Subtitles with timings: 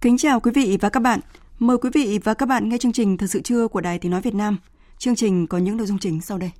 [0.00, 1.20] Kính chào quý vị và các bạn.
[1.58, 4.12] Mời quý vị và các bạn nghe chương trình Thời sự trưa của Đài Tiếng
[4.12, 4.56] Nói Việt Nam.
[4.98, 6.50] Chương trình có những nội dung chính sau đây.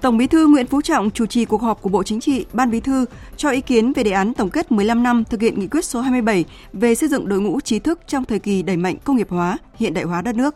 [0.00, 2.70] Tổng Bí thư Nguyễn Phú Trọng chủ trì cuộc họp của Bộ Chính trị, Ban
[2.70, 3.04] Bí thư
[3.36, 6.00] cho ý kiến về đề án tổng kết 15 năm thực hiện nghị quyết số
[6.00, 9.30] 27 về xây dựng đội ngũ trí thức trong thời kỳ đẩy mạnh công nghiệp
[9.30, 10.54] hóa, hiện đại hóa đất nước.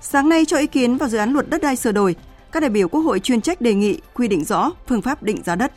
[0.00, 2.16] Sáng nay cho ý kiến vào dự án luật đất đai sửa đổi,
[2.52, 5.42] các đại biểu Quốc hội chuyên trách đề nghị quy định rõ phương pháp định
[5.44, 5.72] giá đất.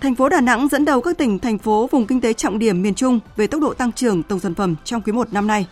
[0.00, 2.82] Thành phố Đà Nẵng dẫn đầu các tỉnh, thành phố vùng kinh tế trọng điểm
[2.82, 5.66] miền Trung về tốc độ tăng trưởng tổng sản phẩm trong quý 1 năm nay.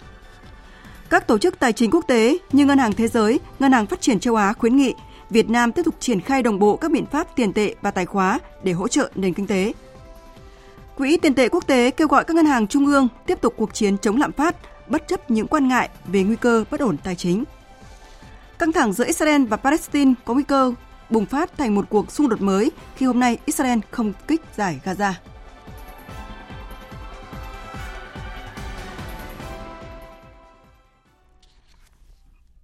[1.11, 4.01] Các tổ chức tài chính quốc tế như Ngân hàng Thế giới, Ngân hàng Phát
[4.01, 4.95] triển châu Á khuyến nghị
[5.31, 8.07] Việt Nam tiếp tục triển khai đồng bộ các biện pháp tiền tệ và tài
[8.07, 9.73] khóa để hỗ trợ nền kinh tế.
[10.97, 13.75] Quỹ tiền tệ quốc tế kêu gọi các ngân hàng trung ương tiếp tục cuộc
[13.75, 14.57] chiến chống lạm phát,
[14.89, 17.45] bất chấp những quan ngại về nguy cơ bất ổn tài chính.
[18.59, 20.73] Căng thẳng giữa Israel và Palestine có nguy cơ
[21.11, 24.81] bùng phát thành một cuộc xung đột mới khi hôm nay Israel không kích giải
[24.85, 25.13] Gaza.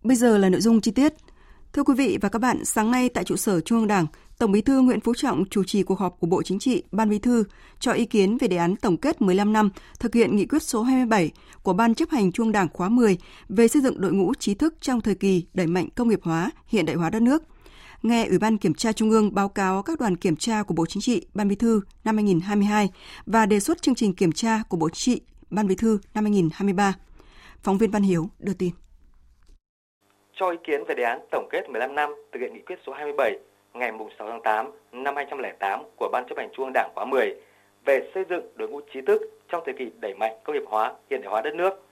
[0.03, 1.14] Bây giờ là nội dung chi tiết.
[1.73, 4.07] Thưa quý vị và các bạn, sáng nay tại trụ sở Trung ương Đảng,
[4.39, 7.11] Tổng Bí thư Nguyễn Phú Trọng chủ trì cuộc họp của Bộ Chính trị, Ban
[7.11, 7.45] Bí thư
[7.79, 9.70] cho ý kiến về đề án tổng kết 15 năm
[10.01, 11.31] thực hiện nghị quyết số 27
[11.63, 14.55] của Ban chấp hành Trung ương Đảng khóa 10 về xây dựng đội ngũ trí
[14.55, 17.42] thức trong thời kỳ đẩy mạnh công nghiệp hóa, hiện đại hóa đất nước.
[18.03, 20.87] Nghe Ủy ban Kiểm tra Trung ương báo cáo các đoàn kiểm tra của Bộ
[20.87, 22.91] Chính trị, Ban Bí thư năm 2022
[23.27, 26.25] và đề xuất chương trình kiểm tra của Bộ Chính trị, Ban Bí thư năm
[26.25, 26.95] 2023.
[27.63, 28.71] Phóng viên Văn Hiếu đưa tin
[30.42, 32.92] cho ý kiến về đề án tổng kết 15 năm thực hiện nghị quyết số
[32.92, 33.39] 27
[33.75, 37.37] ngày 6 tháng 8 năm 2008 của Ban chấp hành Trung ương Đảng khóa 10
[37.85, 40.95] về xây dựng đội ngũ trí thức trong thời kỳ đẩy mạnh công nghiệp hóa,
[41.11, 41.87] hiện đại hóa đất nước.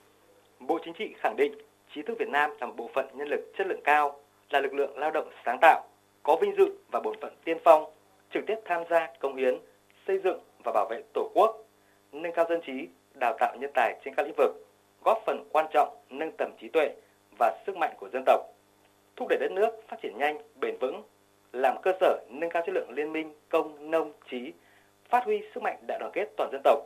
[0.59, 1.53] Bộ Chính trị khẳng định
[1.95, 4.19] trí thức Việt Nam là một bộ phận nhân lực chất lượng cao,
[4.49, 5.83] là lực lượng lao động sáng tạo,
[6.23, 7.85] có vinh dự và bổn phận tiên phong,
[8.33, 9.57] trực tiếp tham gia công hiến,
[10.07, 11.63] xây dựng và bảo vệ Tổ quốc,
[12.11, 14.51] nâng cao dân trí, đào tạo nhân tài trên các lĩnh vực,
[15.03, 16.95] góp phần quan trọng nâng tầm trí tuệ,
[17.39, 18.41] và sức mạnh của dân tộc,
[19.15, 21.03] thúc đẩy đất nước phát triển nhanh, bền vững,
[21.53, 24.53] làm cơ sở nâng cao chất lượng liên minh công nông trí,
[25.09, 26.79] phát huy sức mạnh đại đoàn kết toàn dân tộc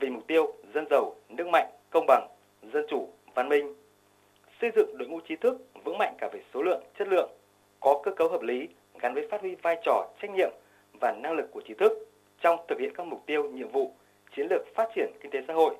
[0.00, 2.28] vì mục tiêu dân giàu, nước mạnh, công bằng,
[2.72, 3.74] dân chủ, văn minh.
[4.60, 7.30] Xây dựng đội ngũ trí thức vững mạnh cả về số lượng, chất lượng,
[7.80, 8.68] có cơ cấu hợp lý
[9.00, 10.50] gắn với phát huy vai trò, trách nhiệm
[11.00, 11.92] và năng lực của trí thức
[12.40, 13.92] trong thực hiện các mục tiêu, nhiệm vụ,
[14.36, 15.74] chiến lược phát triển kinh tế xã hội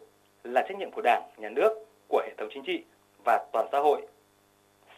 [0.45, 2.85] là trách nhiệm của Đảng, Nhà nước, của hệ thống chính trị
[3.25, 4.03] và toàn xã hội.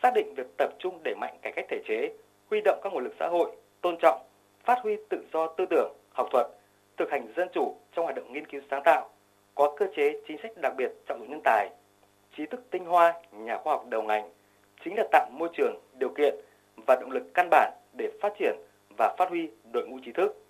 [0.03, 2.13] Xác định việc tập trung đẩy mạnh cải cách thể chế,
[2.51, 3.51] huy động các nguồn lực xã hội,
[3.81, 4.21] tôn trọng,
[4.65, 6.47] phát huy tự do tư tưởng, học thuật,
[6.97, 9.09] thực hành dân chủ trong hoạt động nghiên cứu sáng tạo,
[9.55, 11.71] có cơ chế chính sách đặc biệt trọng dụng nhân tài,
[12.37, 14.31] trí thức tinh hoa, nhà khoa học đầu ngành,
[14.85, 16.35] chính là tạo môi trường, điều kiện
[16.87, 18.57] và động lực căn bản để phát triển
[18.99, 20.45] và phát huy đội ngũ trí thức.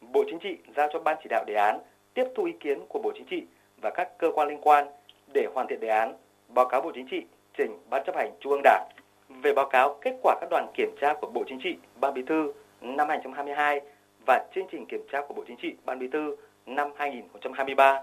[0.00, 1.78] Bộ Chính trị giao cho Ban chỉ đạo đề án
[2.14, 3.46] tiếp thu ý kiến của Bộ Chính trị
[3.82, 4.86] và các cơ quan liên quan
[5.34, 6.14] để hoàn thiện đề án
[6.48, 7.26] báo cáo Bộ Chính trị
[7.58, 8.88] trình Ban chấp hành Trung ương Đảng
[9.28, 12.22] về báo cáo kết quả các đoàn kiểm tra của Bộ Chính trị, Ban Bí
[12.22, 13.80] thư năm 2022
[14.26, 18.02] và chương trình kiểm tra của Bộ Chính trị, Ban Bí thư năm 2023.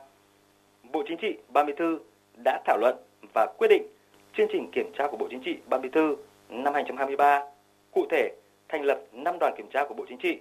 [0.91, 1.99] Bộ Chính trị, Ban Bí thư
[2.43, 2.95] đã thảo luận
[3.33, 3.83] và quyết định
[4.37, 6.16] chương trình kiểm tra của Bộ Chính trị, Ban Bí thư
[6.49, 7.45] năm 2023.
[7.91, 8.29] Cụ thể,
[8.69, 10.39] thành lập 5 đoàn kiểm tra của Bộ Chính trị,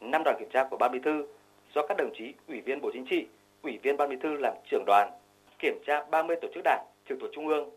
[0.00, 1.26] 5 đoàn kiểm tra của Ban Bí thư
[1.74, 3.26] do các đồng chí Ủy viên Bộ Chính trị,
[3.62, 5.10] Ủy viên Ban Bí thư làm trưởng đoàn,
[5.58, 7.70] kiểm tra 30 tổ chức đảng trực thuộc Trung ương.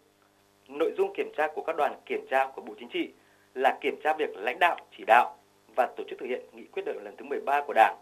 [0.70, 3.10] Nội dung kiểm tra của các đoàn kiểm tra của Bộ Chính trị
[3.54, 5.36] là kiểm tra việc lãnh đạo, chỉ đạo
[5.76, 7.98] và tổ chức thực hiện nghị quyết đại hội lần thứ 13 của Đảng,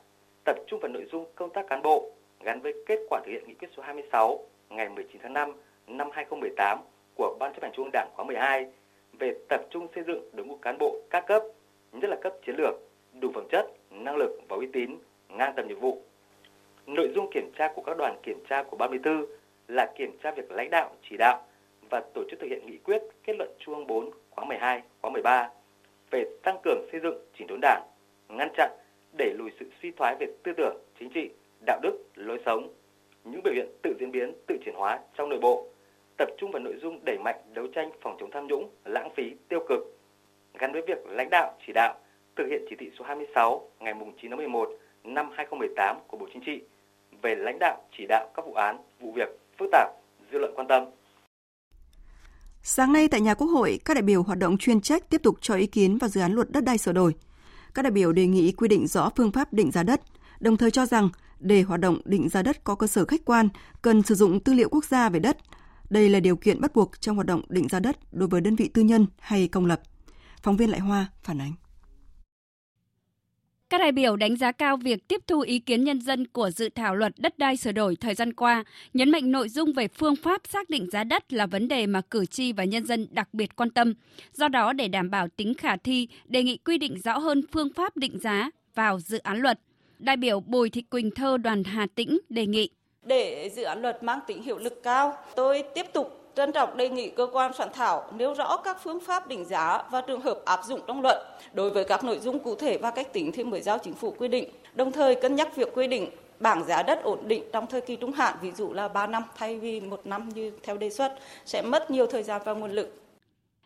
[0.46, 2.12] tập trung vào nội dung công tác cán bộ
[2.44, 5.54] gắn với kết quả thực hiện nghị quyết số 26 ngày 19 tháng 5
[5.88, 6.80] năm 2018
[7.16, 8.68] của Ban chấp hành Trung ương Đảng khóa 12
[9.20, 11.44] về tập trung xây dựng đội ngũ cán bộ các cấp,
[11.92, 12.75] nhất là cấp chiến lược,
[13.22, 14.96] đủ phẩm chất, năng lực và uy tín,
[15.30, 16.02] ngang tầm nhiệm vụ.
[16.88, 19.28] Nội dung kiểm tra của các đoàn kiểm tra của Ban Bí thư
[19.68, 21.46] là kiểm tra việc lãnh đạo, chỉ đạo
[21.89, 25.12] và tổ chức thực hiện nghị quyết kết luận Trung ương 4 khóa 12, khóa
[25.12, 25.50] 13
[26.12, 27.84] về tăng cường xây dựng chỉnh đốn Đảng,
[28.30, 28.72] ngăn chặn,
[29.18, 31.30] đẩy lùi sự suy thoái về tư tưởng, chính trị,
[31.66, 32.74] đạo đức, lối sống,
[33.24, 35.68] những biểu hiện tự diễn biến, tự chuyển hóa trong nội bộ,
[36.18, 39.31] tập trung vào nội dung đẩy mạnh đấu tranh phòng chống tham nhũng, lãng phí,
[39.50, 39.80] tiêu cực,
[40.60, 41.95] gắn với việc lãnh đạo, chỉ đạo,
[42.36, 44.69] thực hiện chỉ thị số 26 ngày 9 tháng 11
[45.04, 46.62] năm 2018 của Bộ Chính trị
[47.22, 49.92] về lãnh đạo, chỉ đạo các vụ án, vụ việc phức tạp,
[50.31, 50.86] dư luận quan tâm.
[52.69, 55.38] Sáng nay tại nhà Quốc hội, các đại biểu hoạt động chuyên trách tiếp tục
[55.42, 57.16] cho ý kiến vào dự án luật đất đai sửa đổi.
[57.74, 60.02] Các đại biểu đề nghị quy định rõ phương pháp định giá đất,
[60.40, 61.10] đồng thời cho rằng
[61.40, 63.50] để hoạt động định giá đất có cơ sở khách quan,
[63.81, 65.38] cần sử dụng tư liệu quốc gia về đất.
[65.90, 68.56] Đây là điều kiện bắt buộc trong hoạt động định giá đất đối với đơn
[68.56, 69.81] vị tư nhân hay công lập.
[70.44, 71.54] Phóng viên Lại Hoa phản ánh.
[73.69, 76.69] Các đại biểu đánh giá cao việc tiếp thu ý kiến nhân dân của dự
[76.69, 80.16] thảo luật đất đai sửa đổi thời gian qua, nhấn mạnh nội dung về phương
[80.16, 83.30] pháp xác định giá đất là vấn đề mà cử tri và nhân dân đặc
[83.34, 83.94] biệt quan tâm.
[84.34, 87.74] Do đó, để đảm bảo tính khả thi, đề nghị quy định rõ hơn phương
[87.74, 89.60] pháp định giá vào dự án luật.
[90.00, 92.70] Đại biểu Bùi Thị Quỳnh Thơ đoàn Hà Tĩnh đề nghị.
[93.04, 96.89] Để dự án luật mang tính hiệu lực cao, tôi tiếp tục trân trọng đề
[96.89, 100.39] nghị cơ quan soạn thảo nêu rõ các phương pháp định giá và trường hợp
[100.45, 101.18] áp dụng trong luật
[101.54, 104.16] đối với các nội dung cụ thể và cách tính thì mới giao chính phủ
[104.18, 104.50] quy định.
[104.75, 107.95] Đồng thời cân nhắc việc quy định bảng giá đất ổn định trong thời kỳ
[107.95, 111.16] trung hạn, ví dụ là 3 năm thay vì một năm như theo đề xuất,
[111.45, 113.01] sẽ mất nhiều thời gian và nguồn lực.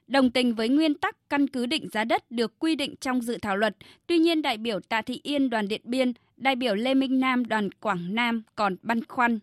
[0.08, 3.38] Đồng tình với nguyên tắc căn cứ định giá đất được quy định trong dự
[3.42, 3.76] thảo luật,
[4.08, 7.46] tuy nhiên đại biểu Tạ Thị Yên đoàn Điện Biên, đại biểu Lê Minh Nam
[7.46, 9.40] đoàn Quảng Nam còn băn khoăn.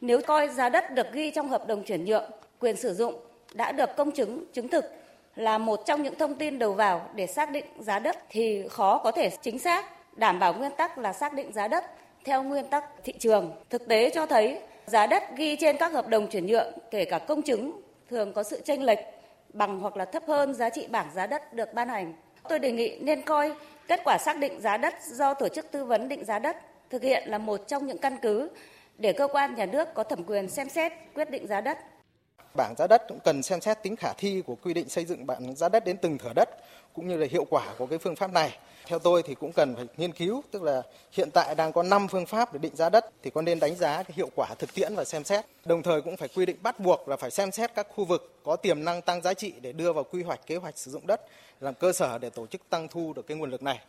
[0.00, 2.30] Nếu coi giá đất được ghi trong hợp đồng chuyển nhượng
[2.62, 3.14] quyền sử dụng
[3.54, 4.84] đã được công chứng chứng thực
[5.36, 8.98] là một trong những thông tin đầu vào để xác định giá đất thì khó
[9.04, 9.84] có thể chính xác,
[10.16, 11.84] đảm bảo nguyên tắc là xác định giá đất
[12.24, 13.52] theo nguyên tắc thị trường.
[13.70, 17.18] Thực tế cho thấy, giá đất ghi trên các hợp đồng chuyển nhượng, kể cả
[17.18, 17.80] công chứng,
[18.10, 18.98] thường có sự chênh lệch
[19.52, 22.14] bằng hoặc là thấp hơn giá trị bảng giá đất được ban hành.
[22.48, 23.52] Tôi đề nghị nên coi
[23.88, 26.56] kết quả xác định giá đất do tổ chức tư vấn định giá đất
[26.90, 28.50] thực hiện là một trong những căn cứ
[28.98, 31.78] để cơ quan nhà nước có thẩm quyền xem xét quyết định giá đất
[32.54, 35.26] Bảng giá đất cũng cần xem xét tính khả thi của quy định xây dựng
[35.26, 36.48] bảng giá đất đến từng thửa đất
[36.92, 38.58] cũng như là hiệu quả của cái phương pháp này.
[38.86, 40.82] Theo tôi thì cũng cần phải nghiên cứu, tức là
[41.12, 43.74] hiện tại đang có 5 phương pháp để định giá đất thì có nên đánh
[43.74, 45.44] giá cái hiệu quả thực tiễn và xem xét.
[45.64, 48.40] Đồng thời cũng phải quy định bắt buộc là phải xem xét các khu vực
[48.44, 51.06] có tiềm năng tăng giá trị để đưa vào quy hoạch kế hoạch sử dụng
[51.06, 51.20] đất
[51.60, 53.80] làm cơ sở để tổ chức tăng thu được cái nguồn lực này.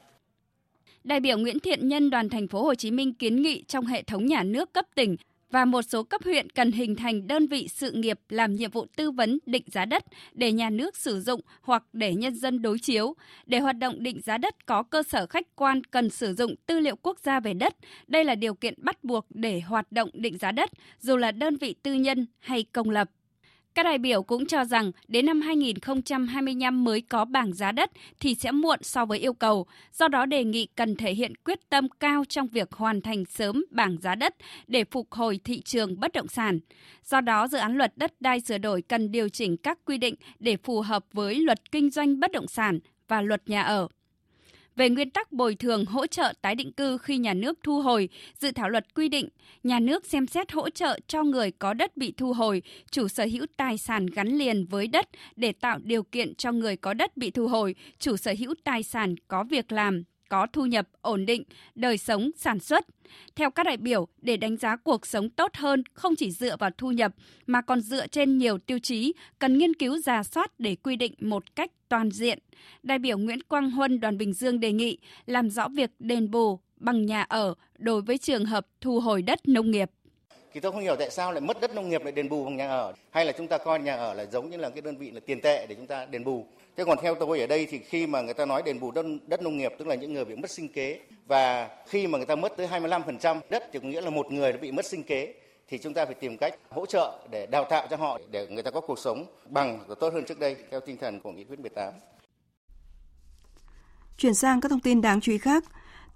[1.03, 4.03] Đại biểu Nguyễn Thiện Nhân đoàn thành phố Hồ Chí Minh kiến nghị trong hệ
[4.03, 5.15] thống nhà nước cấp tỉnh
[5.53, 8.85] và một số cấp huyện cần hình thành đơn vị sự nghiệp làm nhiệm vụ
[8.95, 12.79] tư vấn định giá đất để nhà nước sử dụng hoặc để nhân dân đối
[12.79, 13.15] chiếu.
[13.45, 16.79] Để hoạt động định giá đất có cơ sở khách quan cần sử dụng tư
[16.79, 17.75] liệu quốc gia về đất.
[18.07, 20.69] Đây là điều kiện bắt buộc để hoạt động định giá đất,
[20.99, 23.09] dù là đơn vị tư nhân hay công lập.
[23.75, 28.35] Các đại biểu cũng cho rằng đến năm 2025 mới có bảng giá đất thì
[28.35, 31.87] sẽ muộn so với yêu cầu, do đó đề nghị cần thể hiện quyết tâm
[31.99, 34.35] cao trong việc hoàn thành sớm bảng giá đất
[34.67, 36.59] để phục hồi thị trường bất động sản.
[37.03, 40.15] Do đó, dự án luật đất đai sửa đổi cần điều chỉnh các quy định
[40.39, 43.87] để phù hợp với luật kinh doanh bất động sản và luật nhà ở
[44.75, 48.09] về nguyên tắc bồi thường hỗ trợ tái định cư khi nhà nước thu hồi,
[48.39, 49.29] dự thảo luật quy định
[49.63, 52.61] nhà nước xem xét hỗ trợ cho người có đất bị thu hồi,
[52.91, 56.77] chủ sở hữu tài sản gắn liền với đất để tạo điều kiện cho người
[56.77, 60.65] có đất bị thu hồi, chủ sở hữu tài sản có việc làm, có thu
[60.65, 61.43] nhập ổn định,
[61.75, 62.85] đời sống sản xuất.
[63.35, 66.69] Theo các đại biểu, để đánh giá cuộc sống tốt hơn không chỉ dựa vào
[66.77, 67.13] thu nhập
[67.47, 71.13] mà còn dựa trên nhiều tiêu chí, cần nghiên cứu giả soát để quy định
[71.19, 72.39] một cách toàn diện.
[72.83, 76.59] Đại biểu Nguyễn Quang Huân đoàn Bình Dương đề nghị làm rõ việc đền bù
[76.77, 79.91] bằng nhà ở đối với trường hợp thu hồi đất nông nghiệp
[80.53, 82.57] thì tôi không hiểu tại sao lại mất đất nông nghiệp lại đền bù bằng
[82.57, 82.93] nhà ở.
[83.11, 85.19] Hay là chúng ta coi nhà ở là giống như là cái đơn vị là
[85.25, 86.45] tiền tệ để chúng ta đền bù.
[86.77, 89.05] Thế còn theo tôi ở đây thì khi mà người ta nói đền bù đất,
[89.27, 92.25] đất nông nghiệp tức là những người bị mất sinh kế và khi mà người
[92.25, 95.03] ta mất tới 25% đất thì có nghĩa là một người đã bị mất sinh
[95.03, 95.33] kế
[95.67, 98.63] thì chúng ta phải tìm cách hỗ trợ để đào tạo cho họ để người
[98.63, 101.43] ta có cuộc sống bằng và tốt hơn trước đây theo tinh thần của nghị
[101.43, 101.93] quyết 18.
[104.17, 105.63] Chuyển sang các thông tin đáng chú ý khác,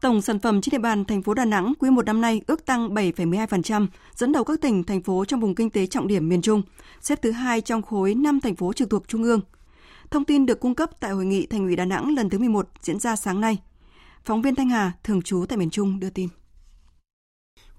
[0.01, 2.65] Tổng sản phẩm trên địa bàn thành phố Đà Nẵng quý một năm nay ước
[2.65, 6.41] tăng 7,12%, dẫn đầu các tỉnh, thành phố trong vùng kinh tế trọng điểm miền
[6.41, 6.61] Trung,
[7.01, 9.41] xếp thứ hai trong khối 5 thành phố trực thuộc Trung ương.
[10.11, 12.67] Thông tin được cung cấp tại hội nghị Thành ủy Đà Nẵng lần thứ 11
[12.81, 13.57] diễn ra sáng nay.
[14.25, 16.29] Phóng viên Thanh Hà, thường trú tại miền Trung đưa tin.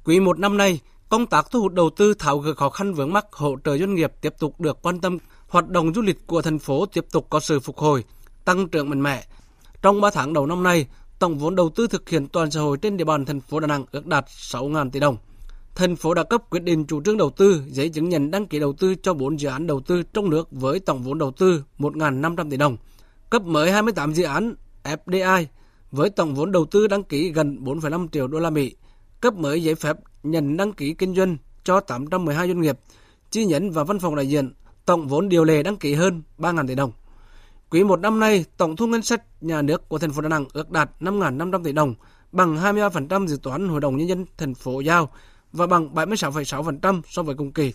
[0.05, 3.13] Quý một năm nay, công tác thu hút đầu tư tháo gỡ khó khăn vướng
[3.13, 5.19] mắc hỗ trợ doanh nghiệp tiếp tục được quan tâm.
[5.49, 8.05] Hoạt động du lịch của thành phố tiếp tục có sự phục hồi,
[8.45, 9.25] tăng trưởng mạnh mẽ.
[9.83, 10.87] Trong 3 tháng đầu năm nay,
[11.19, 13.67] tổng vốn đầu tư thực hiện toàn xã hội trên địa bàn thành phố Đà
[13.67, 15.17] Nẵng ước đạt 6.000 tỷ đồng.
[15.75, 18.59] thành phố đã cấp quyết định chủ trương đầu tư, giấy chứng nhận đăng ký
[18.59, 21.65] đầu tư cho 4 dự án đầu tư trong nước với tổng vốn đầu tư
[21.79, 22.77] 1.500 tỷ đồng,
[23.31, 25.45] cấp mới 28 dự án FDI
[25.91, 28.77] với tổng vốn đầu tư đăng ký gần 4,5 triệu đô la Mỹ,
[29.21, 32.79] cấp mới giấy phép nhận đăng ký kinh doanh cho 812 doanh nghiệp,
[33.31, 34.53] chi nhánh và văn phòng đại diện,
[34.85, 36.93] tổng vốn điều lệ đăng ký hơn 3.000 tỷ đồng.
[37.71, 40.45] Quý một năm nay, tổng thu ngân sách nhà nước của thành phố Đà Nẵng
[40.53, 41.95] ước đạt 5.500 tỷ đồng,
[42.33, 45.11] bằng 23% dự toán Hội đồng Nhân dân thành phố giao
[45.53, 47.75] và bằng 76,6% so với cùng kỳ.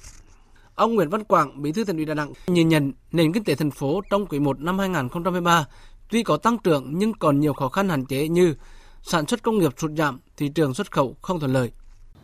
[0.76, 3.56] Ông Nguyễn Văn Quảng, Bí thư Thành ủy Đà Nẵng nhìn nhận nền kinh tế
[3.56, 5.66] thành phố trong quý 1 năm 2023
[6.10, 8.56] tuy có tăng trưởng nhưng còn nhiều khó khăn hạn chế như
[9.04, 11.72] sản xuất công nghiệp sụt giảm, thị trường xuất khẩu không thuận lợi.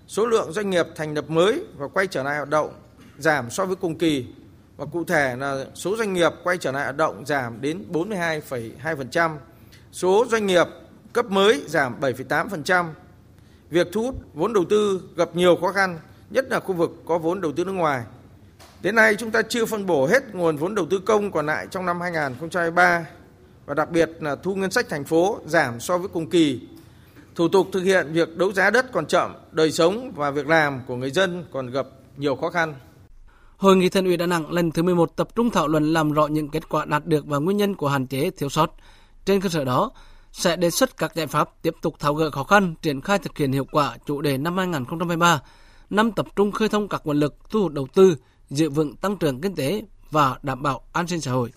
[0.07, 2.69] Số lượng doanh nghiệp thành lập mới và quay trở lại hoạt động
[3.17, 4.25] giảm so với cùng kỳ
[4.79, 9.37] và cụ thể là số doanh nghiệp quay trở lại hoạt động giảm đến 42,2%,
[9.91, 10.67] số doanh nghiệp
[11.13, 12.85] cấp mới giảm 7,8%.
[13.69, 17.17] Việc thu hút vốn đầu tư gặp nhiều khó khăn, nhất là khu vực có
[17.17, 18.03] vốn đầu tư nước ngoài.
[18.81, 21.67] Đến nay chúng ta chưa phân bổ hết nguồn vốn đầu tư công còn lại
[21.71, 23.05] trong năm 2023
[23.65, 26.67] và đặc biệt là thu ngân sách thành phố giảm so với cùng kỳ.
[27.35, 30.81] Thủ tục thực hiện việc đấu giá đất còn chậm, đời sống và việc làm
[30.87, 31.85] của người dân còn gặp
[32.17, 32.73] nhiều khó khăn.
[33.59, 36.27] Hội nghị Thành ủy Đà Nẵng lần thứ 11 tập trung thảo luận làm rõ
[36.27, 38.75] những kết quả đạt được và nguyên nhân của hạn chế thiếu sót.
[39.25, 39.91] Trên cơ sở đó,
[40.31, 43.37] sẽ đề xuất các giải pháp tiếp tục tháo gỡ khó khăn, triển khai thực
[43.37, 45.41] hiện hiệu quả chủ đề năm 2023,
[45.89, 48.15] năm tập trung khơi thông các nguồn lực thu hút đầu tư,
[48.49, 51.51] giữ vững tăng trưởng kinh tế và đảm bảo an sinh xã hội.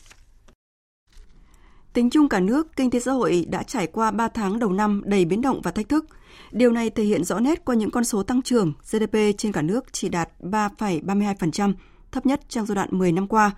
[1.93, 5.03] Tính chung cả nước, kinh tế xã hội đã trải qua 3 tháng đầu năm
[5.05, 6.07] đầy biến động và thách thức.
[6.51, 9.63] Điều này thể hiện rõ nét qua những con số tăng trưởng GDP trên cả
[9.63, 11.75] nước chỉ đạt 3,32%,
[12.13, 13.51] thấp nhất trong giai đoạn 10 năm qua,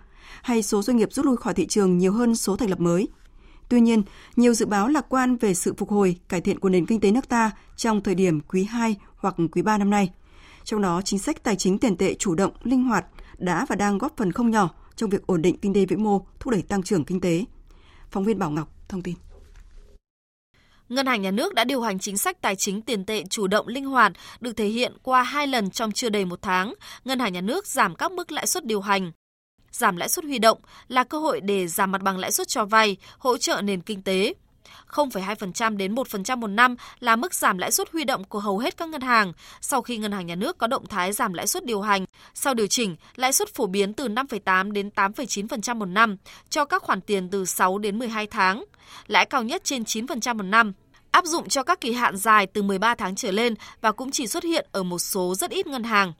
[0.42, 3.08] hay số doanh nghiệp rút lui khỏi thị trường nhiều hơn số thành lập mới.
[3.68, 4.02] Tuy nhiên,
[4.36, 7.10] nhiều dự báo lạc quan về sự phục hồi, cải thiện của nền kinh tế
[7.10, 10.10] nước ta trong thời điểm quý 2 hoặc quý 3 năm nay.
[10.64, 13.06] Trong đó, chính sách tài chính tiền tệ chủ động, linh hoạt
[13.38, 16.26] đã và đang góp phần không nhỏ trong việc ổn định kinh tế vĩ mô,
[16.40, 17.44] thúc đẩy tăng trưởng kinh tế.
[18.10, 19.14] Phóng viên Bảo Ngọc thông tin.
[20.88, 23.68] Ngân hàng Nhà nước đã điều hành chính sách tài chính tiền tệ chủ động
[23.68, 26.74] linh hoạt, được thể hiện qua hai lần trong chưa đầy một tháng.
[27.04, 29.12] Ngân hàng Nhà nước giảm các mức lãi suất điều hành.
[29.70, 32.64] Giảm lãi suất huy động là cơ hội để giảm mặt bằng lãi suất cho
[32.64, 34.34] vay, hỗ trợ nền kinh tế.
[34.88, 38.76] 0,2% đến 1% một năm là mức giảm lãi suất huy động của hầu hết
[38.76, 41.64] các ngân hàng sau khi ngân hàng nhà nước có động thái giảm lãi suất
[41.64, 42.04] điều hành.
[42.34, 46.16] Sau điều chỉnh, lãi suất phổ biến từ 5,8 đến 8,9% một năm
[46.48, 48.64] cho các khoản tiền từ 6 đến 12 tháng,
[49.06, 50.72] lãi cao nhất trên 9% một năm
[51.14, 54.26] áp dụng cho các kỳ hạn dài từ 13 tháng trở lên và cũng chỉ
[54.26, 56.12] xuất hiện ở một số rất ít ngân hàng.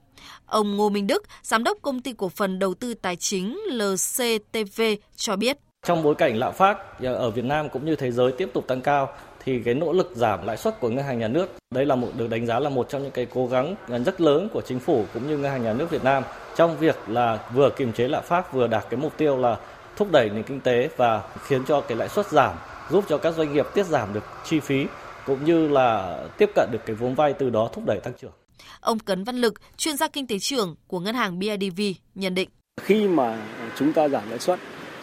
[0.47, 4.83] Ông Ngô Minh Đức, giám đốc công ty cổ phần đầu tư tài chính LCTV
[5.17, 5.59] cho biết.
[5.87, 8.81] Trong bối cảnh lạm phát ở Việt Nam cũng như thế giới tiếp tục tăng
[8.81, 9.09] cao
[9.45, 12.09] thì cái nỗ lực giảm lãi suất của ngân hàng nhà nước đây là một
[12.17, 13.75] được đánh giá là một trong những cái cố gắng
[14.07, 16.23] rất lớn của chính phủ cũng như ngân hàng nhà nước Việt Nam
[16.57, 19.57] trong việc là vừa kiềm chế lạm phát vừa đạt cái mục tiêu là
[19.97, 22.57] thúc đẩy nền kinh tế và khiến cho cái lãi suất giảm
[22.91, 24.87] giúp cho các doanh nghiệp tiết giảm được chi phí
[25.27, 28.33] cũng như là tiếp cận được cái vốn vay từ đó thúc đẩy tăng trưởng.
[28.81, 31.81] Ông Cấn Văn Lực, chuyên gia kinh tế trưởng của ngân hàng BIDV
[32.15, 32.49] nhận định.
[32.83, 33.39] Khi mà
[33.79, 34.59] chúng ta giảm lãi suất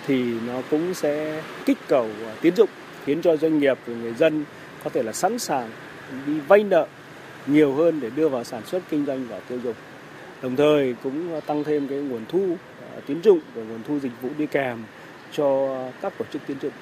[0.07, 2.10] thì nó cũng sẽ kích cầu
[2.41, 2.69] tiến dụng
[3.05, 4.45] khiến cho doanh nghiệp và người dân
[4.83, 5.69] có thể là sẵn sàng
[6.25, 6.88] đi vay nợ
[7.48, 9.75] nhiều hơn để đưa vào sản xuất kinh doanh và tiêu dùng.
[10.41, 12.55] Đồng thời cũng tăng thêm cái nguồn thu
[12.95, 14.83] Ờ, tín tiến dụng và nguồn thu dịch vụ đi kèm
[15.31, 16.74] cho các tổ chức tiến dụng.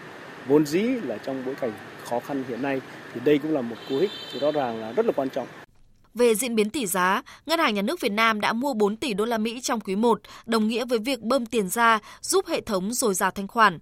[0.48, 1.72] Vốn dĩ là trong bối cảnh
[2.10, 2.82] khó khăn hiện nay
[3.14, 5.48] thì đây cũng là một cú hích thì rõ ràng là rất là quan trọng.
[6.14, 9.14] Về diễn biến tỷ giá, Ngân hàng Nhà nước Việt Nam đã mua 4 tỷ
[9.14, 12.62] đô la Mỹ trong quý 1, đồng nghĩa với việc bơm tiền ra giúp hệ
[12.62, 13.80] thống dồi dào thanh khoản.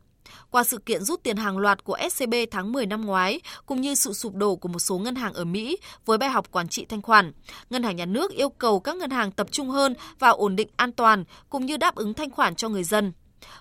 [0.50, 3.96] Qua sự kiện rút tiền hàng loạt của SCB tháng 10 năm ngoái, cũng như
[3.96, 6.86] sự sụp đổ của một số ngân hàng ở Mỹ với bài học quản trị
[6.90, 7.32] thanh khoản,
[7.70, 10.68] Ngân hàng Nhà nước yêu cầu các ngân hàng tập trung hơn vào ổn định
[10.76, 13.14] an toàn cũng như đáp ứng thanh khoản cho người dân.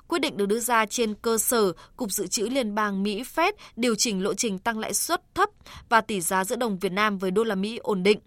[0.08, 3.52] Quyết định được đưa ra trên cơ sở Cục Dự trữ Liên bang Mỹ Fed
[3.76, 5.50] điều chỉnh lộ trình tăng lãi suất thấp
[5.88, 8.20] và tỷ giá giữa đồng Việt Nam với đô la Mỹ ổn định.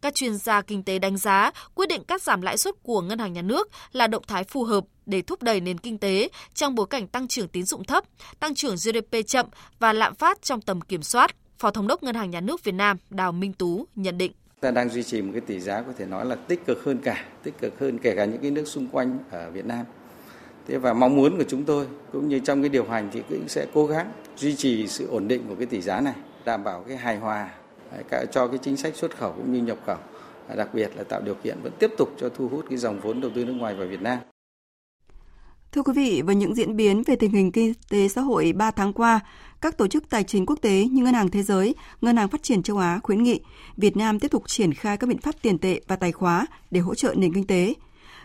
[0.00, 3.18] Các chuyên gia kinh tế đánh giá quyết định cắt giảm lãi suất của ngân
[3.18, 6.74] hàng nhà nước là động thái phù hợp để thúc đẩy nền kinh tế trong
[6.74, 8.04] bối cảnh tăng trưởng tín dụng thấp,
[8.40, 9.46] tăng trưởng GDP chậm
[9.78, 11.30] và lạm phát trong tầm kiểm soát.
[11.58, 14.32] Phó Thống đốc Ngân hàng Nhà nước Việt Nam Đào Minh Tú nhận định.
[14.60, 16.98] Ta đang duy trì một cái tỷ giá có thể nói là tích cực hơn
[16.98, 19.86] cả, tích cực hơn kể cả những cái nước xung quanh ở Việt Nam.
[20.68, 23.48] Thế và mong muốn của chúng tôi cũng như trong cái điều hành thì cũng
[23.48, 26.84] sẽ cố gắng duy trì sự ổn định của cái tỷ giá này, đảm bảo
[26.88, 27.50] cái hài hòa
[28.32, 29.98] cho cái chính sách xuất khẩu cũng như nhập khẩu
[30.56, 33.20] đặc biệt là tạo điều kiện vẫn tiếp tục cho thu hút cái dòng vốn
[33.20, 34.18] đầu tư nước ngoài vào Việt Nam.
[35.72, 38.70] Thưa quý vị, với những diễn biến về tình hình kinh tế xã hội 3
[38.70, 39.20] tháng qua,
[39.60, 42.42] các tổ chức tài chính quốc tế như Ngân hàng Thế giới, Ngân hàng Phát
[42.42, 43.40] triển châu Á khuyến nghị
[43.76, 46.80] Việt Nam tiếp tục triển khai các biện pháp tiền tệ và tài khóa để
[46.80, 47.74] hỗ trợ nền kinh tế.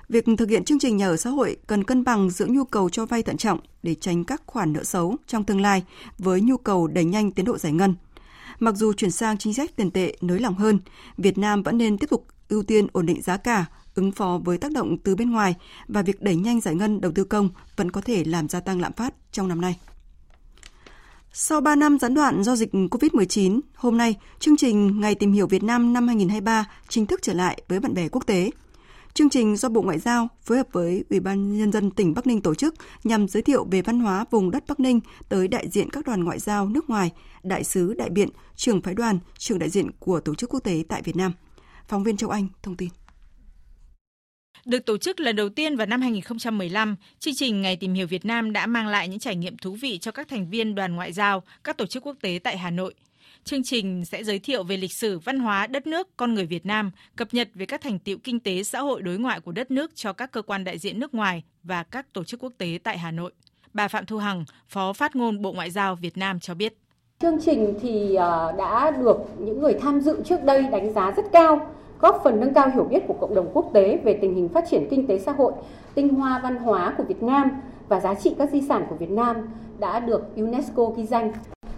[0.10, 2.89] Việc thực hiện chương trình nhà ở xã hội cần cân bằng giữa nhu cầu
[2.89, 5.84] cho vay thận trọng để tránh các khoản nợ xấu trong tương lai
[6.17, 7.95] với nhu cầu đẩy nhanh tiến độ giải ngân.
[8.59, 10.79] Mặc dù chuyển sang chính sách tiền tệ nới lỏng hơn,
[11.17, 14.57] Việt Nam vẫn nên tiếp tục ưu tiên ổn định giá cả, ứng phó với
[14.57, 15.55] tác động từ bên ngoài
[15.88, 18.81] và việc đẩy nhanh giải ngân đầu tư công vẫn có thể làm gia tăng
[18.81, 19.79] lạm phát trong năm nay.
[21.33, 25.47] Sau 3 năm gián đoạn do dịch COVID-19, hôm nay, chương trình Ngày tìm hiểu
[25.47, 28.51] Việt Nam năm 2023 chính thức trở lại với bạn bè quốc tế.
[29.15, 32.27] Chương trình do Bộ Ngoại giao phối hợp với Ủy ban Nhân dân tỉnh Bắc
[32.27, 35.69] Ninh tổ chức nhằm giới thiệu về văn hóa vùng đất Bắc Ninh tới đại
[35.69, 37.12] diện các đoàn ngoại giao nước ngoài,
[37.43, 40.84] đại sứ, đại biện, trưởng phái đoàn, trưởng đại diện của tổ chức quốc tế
[40.89, 41.31] tại Việt Nam.
[41.88, 42.89] Phóng viên Châu Anh thông tin.
[44.65, 48.25] Được tổ chức lần đầu tiên vào năm 2015, chương trình Ngày tìm hiểu Việt
[48.25, 51.13] Nam đã mang lại những trải nghiệm thú vị cho các thành viên đoàn ngoại
[51.13, 52.93] giao, các tổ chức quốc tế tại Hà Nội.
[53.44, 56.65] Chương trình sẽ giới thiệu về lịch sử, văn hóa, đất nước, con người Việt
[56.65, 59.72] Nam, cập nhật về các thành tiệu kinh tế, xã hội đối ngoại của đất
[59.72, 62.79] nước cho các cơ quan đại diện nước ngoài và các tổ chức quốc tế
[62.84, 63.32] tại Hà Nội.
[63.74, 66.77] Bà Phạm Thu Hằng, Phó Phát ngôn Bộ Ngoại giao Việt Nam cho biết.
[67.20, 71.25] Chương trình thì à, đã được những người tham dự trước đây đánh giá rất
[71.32, 74.50] cao góp phần nâng cao hiểu biết của cộng đồng quốc tế về tình hình
[74.50, 75.53] phát triển kinh tế xã hội,
[75.96, 77.51] tinh hoa văn hóa của Việt Nam
[77.88, 79.38] và giá trị các di sản của Việt Nam
[79.79, 81.34] đã được UNESCO ghi danh.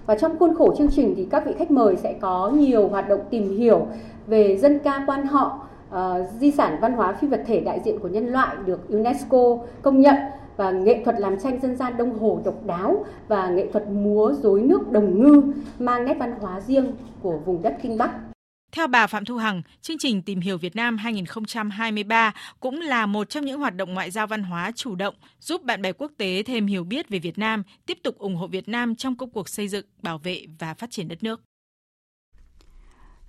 [0.08, 3.10] Và trong khuôn khổ chương trình thì các vị khách mời sẽ có nhiều hoạt
[3.10, 3.88] động tìm hiểu
[4.28, 5.60] về dân ca quan họ,
[5.90, 5.98] uh,
[6.40, 10.02] di sản văn hóa phi vật thể đại diện của nhân loại được UNESCO công
[10.02, 10.16] nhận
[10.58, 14.34] và nghệ thuật làm tranh dân gian Đông Hồ độc đáo và nghệ thuật múa
[14.34, 15.42] rối nước đồng ngư
[15.80, 18.27] mang nét văn hóa riêng của vùng đất Kinh Bắc.
[18.72, 23.30] Theo bà Phạm Thu Hằng, chương trình Tìm hiểu Việt Nam 2023 cũng là một
[23.30, 26.44] trong những hoạt động ngoại giao văn hóa chủ động giúp bạn bè quốc tế
[26.44, 29.50] thêm hiểu biết về Việt Nam, tiếp tục ủng hộ Việt Nam trong công cuộc
[29.50, 31.42] xây dựng, bảo vệ và phát triển đất nước.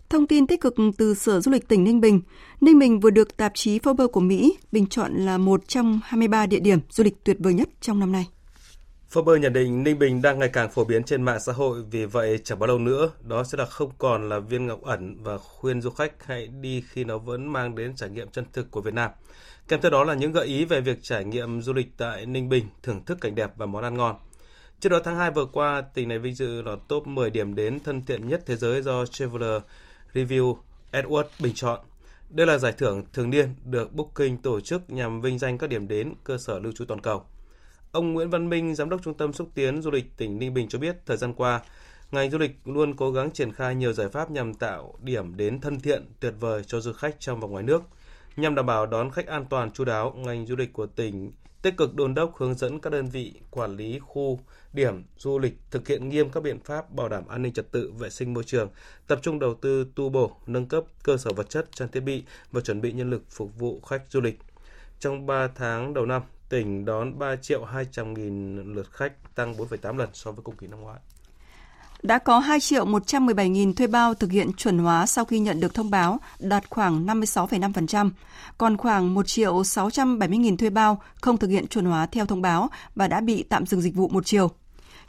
[0.09, 2.21] Thông tin tích cực từ Sở Du lịch tỉnh Ninh Bình.
[2.61, 6.47] Ninh Bình vừa được tạp chí Forbes của Mỹ bình chọn là một trong 23
[6.47, 8.27] địa điểm du lịch tuyệt vời nhất trong năm nay.
[9.13, 12.05] Forbes nhận định Ninh Bình đang ngày càng phổ biến trên mạng xã hội, vì
[12.05, 15.39] vậy chẳng bao lâu nữa đó sẽ là không còn là viên ngọc ẩn và
[15.39, 18.81] khuyên du khách hãy đi khi nó vẫn mang đến trải nghiệm chân thực của
[18.81, 19.11] Việt Nam.
[19.69, 22.49] Kèm theo đó là những gợi ý về việc trải nghiệm du lịch tại Ninh
[22.49, 24.17] Bình, thưởng thức cảnh đẹp và món ăn ngon.
[24.81, 27.81] Trước đó tháng 2 vừa qua, tỉnh này vinh dự là top 10 điểm đến
[27.81, 29.63] thân thiện nhất thế giới do Traveler
[30.15, 30.57] Review
[30.93, 31.81] Edward bình chọn.
[32.31, 35.89] Đây là giải thưởng thường niên được Booking tổ chức nhằm vinh danh các điểm
[35.89, 37.25] đến cơ sở lưu trú toàn cầu.
[37.93, 40.69] Ông Nguyễn Văn Minh, Giám đốc Trung tâm Xúc tiến Du lịch tỉnh Ninh Bình
[40.69, 41.61] cho biết, thời gian qua,
[42.11, 45.61] ngành du lịch luôn cố gắng triển khai nhiều giải pháp nhằm tạo điểm đến
[45.61, 47.83] thân thiện, tuyệt vời cho du khách trong và ngoài nước.
[48.37, 51.77] Nhằm đảm bảo đón khách an toàn chú đáo, ngành du lịch của tỉnh tích
[51.77, 54.41] cực đôn đốc hướng dẫn các đơn vị quản lý khu
[54.73, 57.93] điểm du lịch thực hiện nghiêm các biện pháp bảo đảm an ninh trật tự,
[57.99, 58.69] vệ sinh môi trường,
[59.07, 62.23] tập trung đầu tư tu bổ, nâng cấp cơ sở vật chất, trang thiết bị
[62.53, 64.39] và chuẩn bị nhân lực phục vụ khách du lịch.
[65.01, 69.97] Trong 3 tháng đầu năm, tỉnh đón 3 triệu 200 nghìn lượt khách, tăng 4,8
[69.97, 70.99] lần so với cùng kỳ năm ngoái.
[72.03, 75.61] Đã có 2 triệu 117 nghìn thuê bao thực hiện chuẩn hóa sau khi nhận
[75.61, 78.11] được thông báo, đạt khoảng 56,5%.
[78.59, 82.43] Còn khoảng 1 triệu 670 nghìn thuê bao không thực hiện chuẩn hóa theo thông
[82.43, 84.51] báo và đã bị tạm dừng dịch vụ một chiều.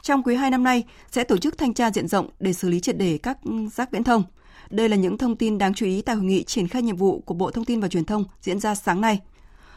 [0.02, 2.80] Trong quý 2 năm nay, sẽ tổ chức thanh tra diện rộng để xử lý
[2.80, 3.38] triệt đề các
[3.72, 4.22] rác viễn thông.
[4.70, 7.20] Đây là những thông tin đáng chú ý tại hội nghị triển khai nhiệm vụ
[7.20, 9.20] của Bộ Thông tin và Truyền thông diễn ra sáng nay.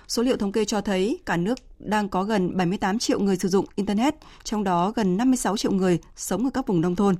[0.07, 3.47] Số liệu thống kê cho thấy cả nước đang có gần 78 triệu người sử
[3.47, 7.15] dụng Internet, trong đó gần 56 triệu người sống ở các vùng nông thôn.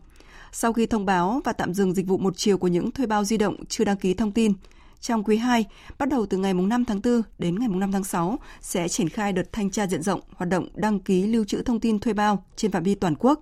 [0.51, 3.23] Sau khi thông báo và tạm dừng dịch vụ một chiều của những thuê bao
[3.23, 4.53] di động chưa đăng ký thông tin,
[4.99, 5.65] trong quý 2,
[5.97, 9.33] bắt đầu từ ngày 5 tháng 4 đến ngày 5 tháng 6, sẽ triển khai
[9.33, 12.45] đợt thanh tra diện rộng hoạt động đăng ký lưu trữ thông tin thuê bao
[12.55, 13.41] trên phạm vi toàn quốc.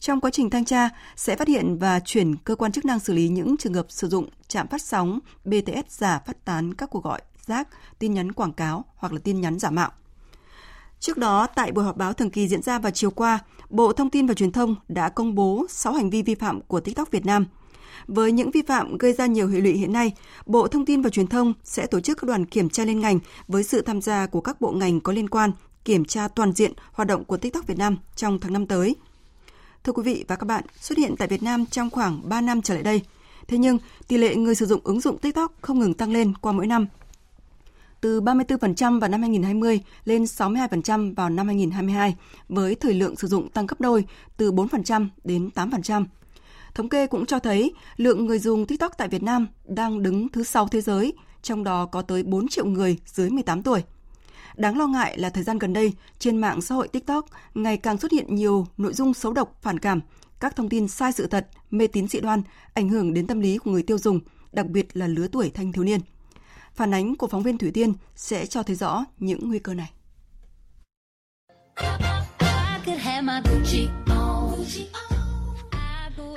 [0.00, 3.12] Trong quá trình thanh tra, sẽ phát hiện và chuyển cơ quan chức năng xử
[3.12, 7.04] lý những trường hợp sử dụng trạm phát sóng BTS giả phát tán các cuộc
[7.04, 9.90] gọi rác, tin nhắn quảng cáo hoặc là tin nhắn giả mạo.
[11.00, 13.38] Trước đó, tại buổi họp báo thường kỳ diễn ra vào chiều qua,
[13.70, 16.80] Bộ Thông tin và Truyền thông đã công bố 6 hành vi vi phạm của
[16.80, 17.46] TikTok Việt Nam.
[18.06, 20.12] Với những vi phạm gây ra nhiều hệ lụy hiện nay,
[20.46, 23.18] Bộ Thông tin và Truyền thông sẽ tổ chức các đoàn kiểm tra liên ngành
[23.48, 25.52] với sự tham gia của các bộ ngành có liên quan
[25.84, 28.96] kiểm tra toàn diện hoạt động của TikTok Việt Nam trong tháng năm tới.
[29.84, 32.62] Thưa quý vị và các bạn, xuất hiện tại Việt Nam trong khoảng 3 năm
[32.62, 33.02] trở lại đây.
[33.48, 33.78] Thế nhưng,
[34.08, 36.86] tỷ lệ người sử dụng ứng dụng TikTok không ngừng tăng lên qua mỗi năm
[38.00, 42.16] từ 34% vào năm 2020 lên 62% vào năm 2022,
[42.48, 44.04] với thời lượng sử dụng tăng gấp đôi
[44.36, 46.04] từ 4% đến 8%.
[46.74, 50.42] Thống kê cũng cho thấy lượng người dùng TikTok tại Việt Nam đang đứng thứ
[50.42, 53.82] sáu thế giới, trong đó có tới 4 triệu người dưới 18 tuổi.
[54.56, 57.98] Đáng lo ngại là thời gian gần đây, trên mạng xã hội TikTok ngày càng
[57.98, 60.00] xuất hiện nhiều nội dung xấu độc, phản cảm,
[60.40, 62.42] các thông tin sai sự thật, mê tín dị đoan,
[62.74, 64.20] ảnh hưởng đến tâm lý của người tiêu dùng,
[64.52, 66.00] đặc biệt là lứa tuổi thanh thiếu niên.
[66.76, 69.90] Phản ánh của phóng viên Thủy Tiên sẽ cho thấy rõ những nguy cơ này.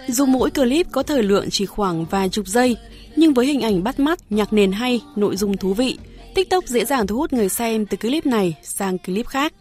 [0.08, 2.78] Dù mỗi clip có thời lượng chỉ khoảng vài chục giây,
[3.15, 5.97] nhưng với hình ảnh bắt mắt, nhạc nền hay, nội dung thú vị,
[6.36, 9.54] TikTok dễ dàng thu hút người xem từ clip này sang clip khác.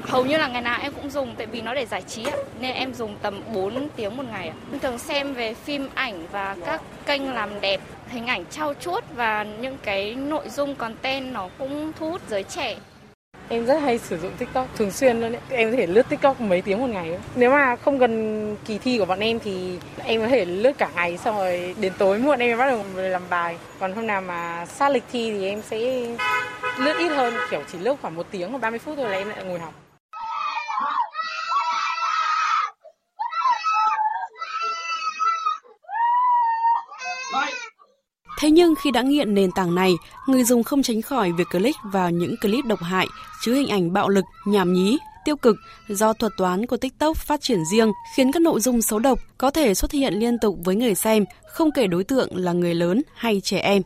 [0.00, 2.24] Hầu như là ngày nào em cũng dùng tại vì nó để giải trí
[2.60, 6.56] nên em dùng tầm 4 tiếng một ngày Em thường xem về phim ảnh và
[6.66, 11.48] các kênh làm đẹp, hình ảnh trau chuốt và những cái nội dung content nó
[11.58, 12.76] cũng thu hút giới trẻ.
[13.48, 15.40] Em rất hay sử dụng TikTok thường xuyên luôn ấy.
[15.50, 17.18] Em có thể lướt TikTok mấy tiếng một ngày.
[17.34, 20.88] Nếu mà không gần kỳ thi của bọn em thì em có thể lướt cả
[20.94, 23.56] ngày xong rồi đến tối muộn em bắt đầu làm bài.
[23.78, 25.78] Còn hôm nào mà sát lịch thi thì em sẽ
[26.78, 29.28] lướt ít hơn, kiểu chỉ lướt khoảng một tiếng hoặc 30 phút thôi là em
[29.28, 29.83] lại ngồi học.
[38.38, 39.94] Thế nhưng khi đã nghiện nền tảng này,
[40.26, 43.06] người dùng không tránh khỏi việc click vào những clip độc hại,
[43.42, 45.56] chứa hình ảnh bạo lực, nhảm nhí, tiêu cực
[45.88, 49.50] do thuật toán của TikTok phát triển riêng khiến các nội dung xấu độc có
[49.50, 53.02] thể xuất hiện liên tục với người xem, không kể đối tượng là người lớn
[53.14, 53.82] hay trẻ em.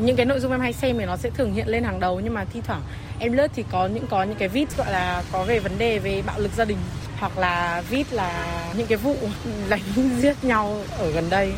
[0.00, 2.20] Những cái nội dung em hay xem thì nó sẽ thường hiện lên hàng đầu
[2.20, 2.82] nhưng mà thi thoảng
[3.18, 5.98] em lướt thì có những có những cái vít gọi là có về vấn đề
[5.98, 6.78] về bạo lực gia đình
[7.18, 9.16] hoặc là vít là những cái vụ
[9.68, 9.80] đánh
[10.20, 11.52] giết nhau ở gần đây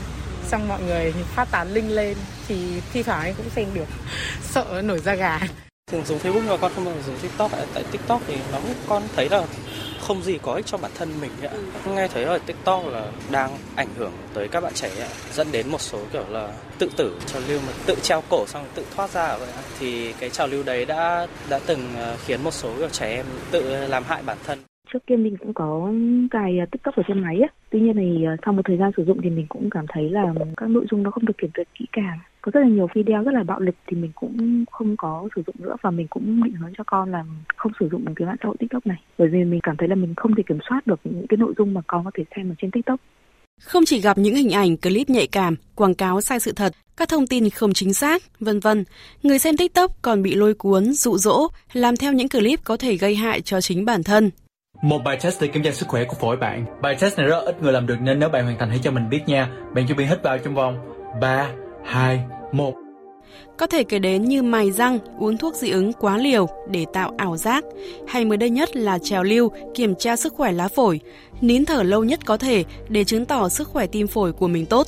[0.49, 2.17] xong mọi người phát tán link lên
[2.49, 3.87] thì thi thoảng anh cũng xem được.
[4.43, 5.41] Sợ nổi da gà.
[5.91, 8.59] Thường dùng Facebook nhưng mà con không bao giờ dùng TikTok tại TikTok thì nó
[8.89, 9.45] con thấy là
[10.01, 11.51] không gì có ích cho bản thân mình ạ.
[11.87, 15.69] Nghe thấy là TikTok là đang ảnh hưởng tới các bạn trẻ ạ, dẫn đến
[15.69, 19.11] một số kiểu là tự tử trào lưu mà tự treo cổ xong tự thoát
[19.11, 19.63] ra vậy ạ.
[19.81, 23.27] Thì cái trào lưu đấy đã đã từng ờ, khiến một số kiểu trẻ em
[23.51, 24.59] tự làm hại bản thân
[24.93, 25.93] trước kia mình cũng có
[26.31, 27.49] cài ờ, tiktok ở trên máy á.
[27.71, 30.11] Tuy nhiên thì ờ, sau một thời gian sử dụng thì mình cũng cảm thấy
[30.11, 32.19] là các nội dung nó không được kiểm duyệt kỹ càng.
[32.41, 35.43] Có rất là nhiều video rất là bạo lực thì mình cũng không có sử
[35.47, 37.25] dụng nữa và mình cũng định hướng cho con là
[37.57, 39.01] không sử dụng cái mạng xã hội tiktok này.
[39.19, 41.55] Bởi vì mình cảm thấy là mình không thể kiểm soát được những cái nội
[41.59, 43.01] dung mà con có thể xem ở trên tiktok.
[43.61, 47.09] Không chỉ gặp những hình ảnh clip nhạy cảm, quảng cáo sai sự thật, các
[47.09, 48.85] thông tin không chính xác, vân vân,
[49.23, 52.97] người xem TikTok còn bị lôi cuốn, dụ dỗ, làm theo những clip có thể
[52.97, 54.31] gây hại cho chính bản thân.
[54.83, 56.65] Một bài test để kiểm tra sức khỏe của phổi bạn.
[56.83, 58.91] Bài test này rất ít người làm được nên nếu bạn hoàn thành hãy cho
[58.91, 59.51] mình biết nha.
[59.75, 60.79] Bạn chuẩn bị hít vào trong vòng
[61.21, 61.51] 3,
[61.85, 62.75] 2, 1.
[63.57, 67.15] Có thể kể đến như mài răng, uống thuốc dị ứng quá liều để tạo
[67.17, 67.65] ảo giác,
[68.09, 71.01] hay mới đây nhất là trèo lưu kiểm tra sức khỏe lá phổi,
[71.41, 74.67] nín thở lâu nhất có thể để chứng tỏ sức khỏe tim phổi của mình
[74.67, 74.87] tốt.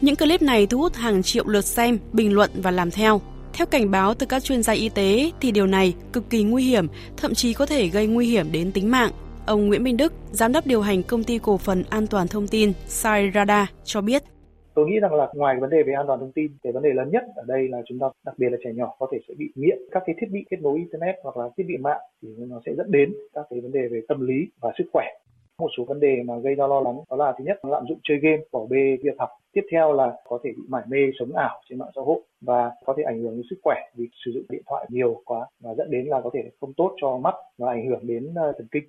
[0.00, 3.20] Những clip này thu hút hàng triệu lượt xem, bình luận và làm theo.
[3.52, 6.64] Theo cảnh báo từ các chuyên gia y tế thì điều này cực kỳ nguy
[6.64, 9.10] hiểm, thậm chí có thể gây nguy hiểm đến tính mạng.
[9.46, 12.48] Ông Nguyễn Minh Đức, giám đốc điều hành công ty cổ phần an toàn thông
[12.48, 14.22] tin Sairada cho biết.
[14.74, 16.90] Tôi nghĩ rằng là ngoài vấn đề về an toàn thông tin, cái vấn đề
[16.92, 19.34] lớn nhất ở đây là chúng ta đặc biệt là trẻ nhỏ có thể sẽ
[19.38, 22.28] bị nghiện các cái thiết bị kết nối internet hoặc là thiết bị mạng thì
[22.38, 25.04] nó sẽ dẫn đến các cái vấn đề về tâm lý và sức khỏe.
[25.58, 27.98] Một số vấn đề mà gây ra lo lắng đó là thứ nhất lạm dụng
[28.02, 29.30] chơi game, bỏ bê việc học.
[29.52, 32.70] Tiếp theo là có thể bị mải mê sống ảo trên mạng xã hội và
[32.84, 35.74] có thể ảnh hưởng đến sức khỏe vì sử dụng điện thoại nhiều quá và
[35.74, 38.66] dẫn đến là có thể không tốt cho mắt và ảnh hưởng đến ờ, thần
[38.70, 38.84] kinh.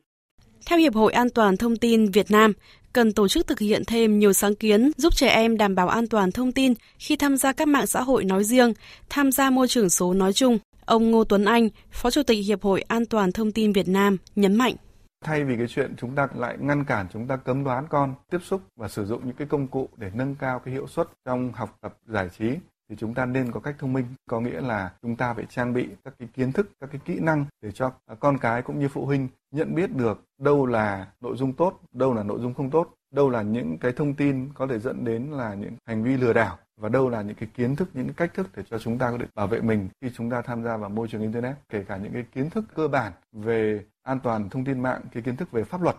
[0.65, 2.54] Theo Hiệp hội An toàn Thông tin Việt Nam,
[2.93, 6.08] cần tổ chức thực hiện thêm nhiều sáng kiến giúp trẻ em đảm bảo an
[6.08, 8.73] toàn thông tin khi tham gia các mạng xã hội nói riêng,
[9.10, 10.58] tham gia môi trường số nói chung.
[10.86, 14.17] Ông Ngô Tuấn Anh, Phó Chủ tịch Hiệp hội An toàn Thông tin Việt Nam
[14.36, 14.76] nhấn mạnh.
[15.26, 18.39] Thay vì cái chuyện chúng ta lại ngăn cản chúng ta cấm đoán con tiếp
[18.43, 21.52] xúc và sử dụng những cái công cụ để nâng cao cái hiệu suất trong
[21.54, 22.45] học tập giải trí
[22.89, 25.74] thì chúng ta nên có cách thông minh có nghĩa là chúng ta phải trang
[25.74, 28.88] bị các cái kiến thức, các cái kỹ năng để cho con cái cũng như
[28.88, 32.69] phụ huynh nhận biết được đâu là nội dung tốt, đâu là nội dung không
[32.69, 36.17] tốt, đâu là những cái thông tin có thể dẫn đến là những hành vi
[36.17, 38.80] lừa đảo và đâu là những cái kiến thức, những cái cách thức để cho
[38.80, 41.22] chúng ta có thể bảo vệ mình khi chúng ta tham gia vào môi trường
[41.22, 45.02] internet, kể cả những cái kiến thức cơ bản về an toàn thông tin mạng,
[45.13, 45.96] cái kiến thức về pháp luật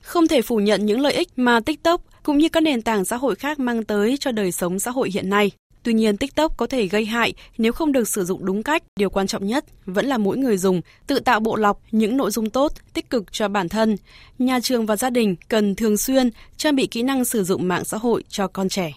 [0.00, 3.16] không thể phủ nhận những lợi ích mà TikTok cũng như các nền tảng xã
[3.16, 5.50] hội khác mang tới cho đời sống xã hội hiện nay.
[5.82, 8.82] Tuy nhiên, TikTok có thể gây hại nếu không được sử dụng đúng cách.
[8.96, 12.30] Điều quan trọng nhất vẫn là mỗi người dùng tự tạo bộ lọc những nội
[12.30, 13.96] dung tốt, tích cực cho bản thân.
[14.38, 17.84] Nhà trường và gia đình cần thường xuyên trang bị kỹ năng sử dụng mạng
[17.84, 18.92] xã hội cho con trẻ.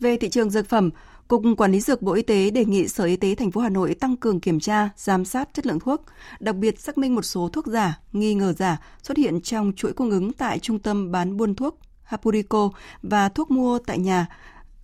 [0.00, 0.90] Về thị trường dược phẩm,
[1.28, 3.68] Cục Quản lý Dược Bộ Y tế đề nghị Sở Y tế thành phố Hà
[3.68, 6.04] Nội tăng cường kiểm tra, giám sát chất lượng thuốc,
[6.40, 9.92] đặc biệt xác minh một số thuốc giả, nghi ngờ giả xuất hiện trong chuỗi
[9.92, 12.70] cung ứng tại trung tâm bán buôn thuốc Hapurico
[13.02, 14.26] và thuốc mua tại nhà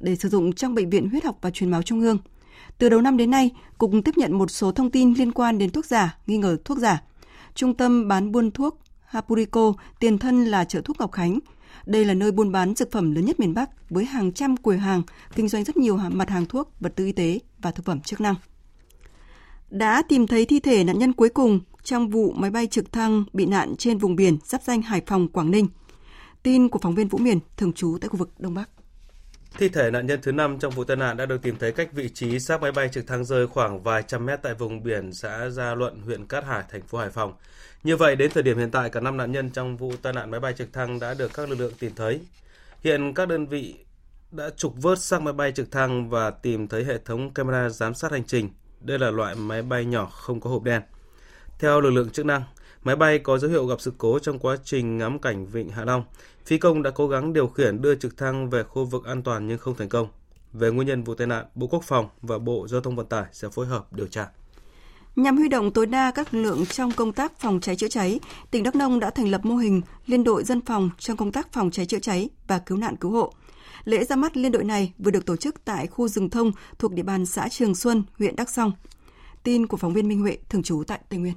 [0.00, 2.18] để sử dụng trong bệnh viện huyết học và truyền máu trung ương.
[2.78, 5.70] Từ đầu năm đến nay, Cục tiếp nhận một số thông tin liên quan đến
[5.70, 7.02] thuốc giả, nghi ngờ thuốc giả.
[7.54, 11.38] Trung tâm bán buôn thuốc Hapurico, tiền thân là chợ thuốc Ngọc Khánh.
[11.86, 14.78] Đây là nơi buôn bán dược phẩm lớn nhất miền Bắc với hàng trăm quầy
[14.78, 15.02] hàng,
[15.34, 18.20] kinh doanh rất nhiều mặt hàng thuốc, vật tư y tế và thực phẩm chức
[18.20, 18.34] năng.
[19.70, 23.24] Đã tìm thấy thi thể nạn nhân cuối cùng trong vụ máy bay trực thăng
[23.32, 25.68] bị nạn trên vùng biển giáp danh Hải Phòng, Quảng Ninh.
[26.42, 28.70] Tin của phóng viên Vũ Miền, thường trú tại khu vực Đông Bắc.
[29.54, 31.92] Thi thể nạn nhân thứ năm trong vụ tai nạn đã được tìm thấy cách
[31.92, 35.12] vị trí xác máy bay trực thăng rơi khoảng vài trăm mét tại vùng biển
[35.12, 37.34] xã Gia Luận, huyện Cát Hải, thành phố Hải Phòng.
[37.84, 40.30] Như vậy, đến thời điểm hiện tại, cả năm nạn nhân trong vụ tai nạn
[40.30, 42.20] máy bay trực thăng đã được các lực lượng tìm thấy.
[42.84, 43.74] Hiện các đơn vị
[44.32, 47.94] đã trục vớt xác máy bay trực thăng và tìm thấy hệ thống camera giám
[47.94, 48.50] sát hành trình.
[48.80, 50.82] Đây là loại máy bay nhỏ không có hộp đen.
[51.58, 52.42] Theo lực lượng chức năng,
[52.82, 55.84] máy bay có dấu hiệu gặp sự cố trong quá trình ngắm cảnh Vịnh Hạ
[55.84, 56.04] Long.
[56.46, 59.48] Phi công đã cố gắng điều khiển đưa trực thăng về khu vực an toàn
[59.48, 60.08] nhưng không thành công.
[60.52, 63.24] Về nguyên nhân vụ tai nạn, Bộ Quốc phòng và Bộ Giao thông Vận tải
[63.32, 64.28] sẽ phối hợp điều tra.
[65.16, 68.20] Nhằm huy động tối đa các lực lượng trong công tác phòng cháy chữa cháy,
[68.50, 71.52] tỉnh Đắk Nông đã thành lập mô hình liên đội dân phòng trong công tác
[71.52, 73.32] phòng cháy chữa cháy và cứu nạn cứu hộ.
[73.84, 76.92] Lễ ra mắt liên đội này vừa được tổ chức tại khu rừng thông thuộc
[76.92, 78.72] địa bàn xã Trường Xuân, huyện Đắk Song.
[79.42, 81.34] Tin của phóng viên Minh Huệ thường trú tại Tây Nguyên.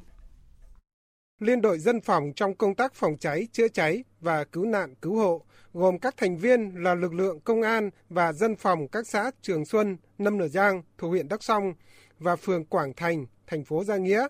[1.40, 5.16] Liên đội dân phòng trong công tác phòng cháy, chữa cháy và cứu nạn cứu
[5.16, 5.42] hộ
[5.74, 9.66] gồm các thành viên là lực lượng công an và dân phòng các xã Trường
[9.66, 11.74] Xuân, Nâm Nở Giang thuộc huyện Đắk Song
[12.20, 14.28] và phường Quảng Thành, thành phố Gia Nghĩa.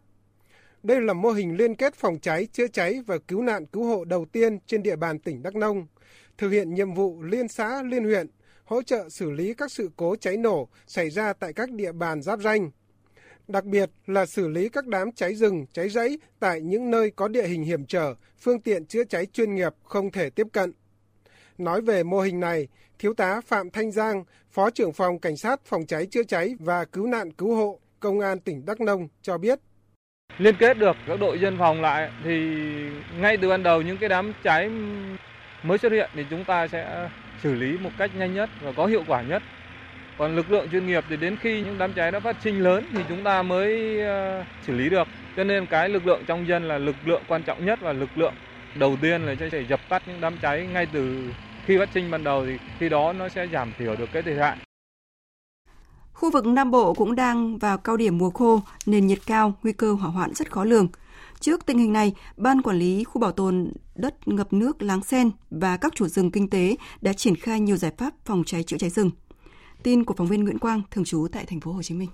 [0.84, 4.06] Đây là mô hình liên kết phòng cháy, chữa cháy và cứu nạn cứu hộ
[4.06, 5.88] đầu tiên trên địa bàn tỉnh Đắk Nông,
[6.38, 8.28] thực hiện nhiệm vụ liên xã, liên huyện,
[8.64, 12.22] hỗ trợ xử lý các sự cố cháy nổ xảy ra tại các địa bàn
[12.22, 12.72] giáp danh.
[13.50, 17.28] Đặc biệt là xử lý các đám cháy rừng, cháy rẫy tại những nơi có
[17.28, 20.72] địa hình hiểm trở, phương tiện chữa cháy chuyên nghiệp không thể tiếp cận.
[21.58, 22.68] Nói về mô hình này,
[23.00, 26.86] Thiếu tá Phạm Thanh Giang, Phó trưởng phòng Cảnh sát phòng cháy chữa cháy và
[26.86, 29.60] cứu nạn cứu hộ, Công an tỉnh Đắk Nông cho biết.
[30.38, 32.32] Liên kết được các đội dân phòng lại thì
[33.20, 34.70] ngay từ ban đầu những cái đám cháy
[35.64, 37.10] mới xuất hiện thì chúng ta sẽ
[37.44, 39.44] xử lý một cách nhanh nhất và có hiệu quả nhất.
[40.20, 42.86] Còn lực lượng chuyên nghiệp thì đến khi những đám cháy đã phát sinh lớn
[42.94, 45.08] thì chúng ta mới uh, xử lý được.
[45.38, 48.10] Cho nên cái lực lượng trong dân là lực lượng quan trọng nhất và lực
[48.16, 48.34] lượng
[48.76, 51.32] đầu tiên là sẽ dập tắt những đám cháy ngay từ
[51.66, 54.38] khi phát sinh ban đầu thì khi đó nó sẽ giảm thiểu được cái thiệt
[54.38, 54.58] hại.
[56.14, 59.74] Khu vực Nam Bộ cũng đang vào cao điểm mùa khô, nền nhiệt cao, nguy
[59.74, 60.88] cơ hỏa hoạn rất khó lường.
[61.40, 65.32] Trước tình hình này, Ban Quản lý Khu Bảo tồn Đất Ngập Nước Láng Sen
[65.50, 68.78] và các chủ rừng kinh tế đã triển khai nhiều giải pháp phòng cháy chữa
[68.78, 69.12] cháy rừng.
[69.84, 72.10] Tin của phóng viên Nguyễn Quang, thường trú tại thành phố Hồ Chí Minh.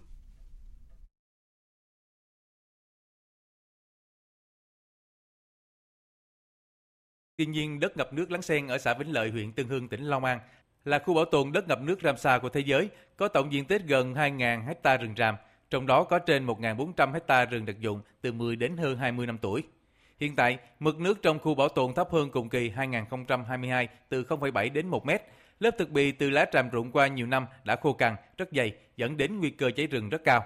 [7.37, 10.03] Thiên nhiên đất ngập nước lắng Sen ở xã Vĩnh Lợi, huyện Tân Hưng, tỉnh
[10.03, 10.39] Long An
[10.85, 13.81] là khu bảo tồn đất ngập nước Ramsar của thế giới, có tổng diện tích
[13.87, 15.35] gần 2.000 hecta rừng ràm,
[15.69, 19.37] trong đó có trên 1.400 hecta rừng đặc dụng từ 10 đến hơn 20 năm
[19.37, 19.63] tuổi.
[20.19, 24.73] Hiện tại, mực nước trong khu bảo tồn thấp hơn cùng kỳ 2022 từ 0,7
[24.73, 25.21] đến 1 mét.
[25.59, 28.73] Lớp thực bì từ lá tràm rụng qua nhiều năm đã khô cằn, rất dày,
[28.97, 30.43] dẫn đến nguy cơ cháy rừng rất cao.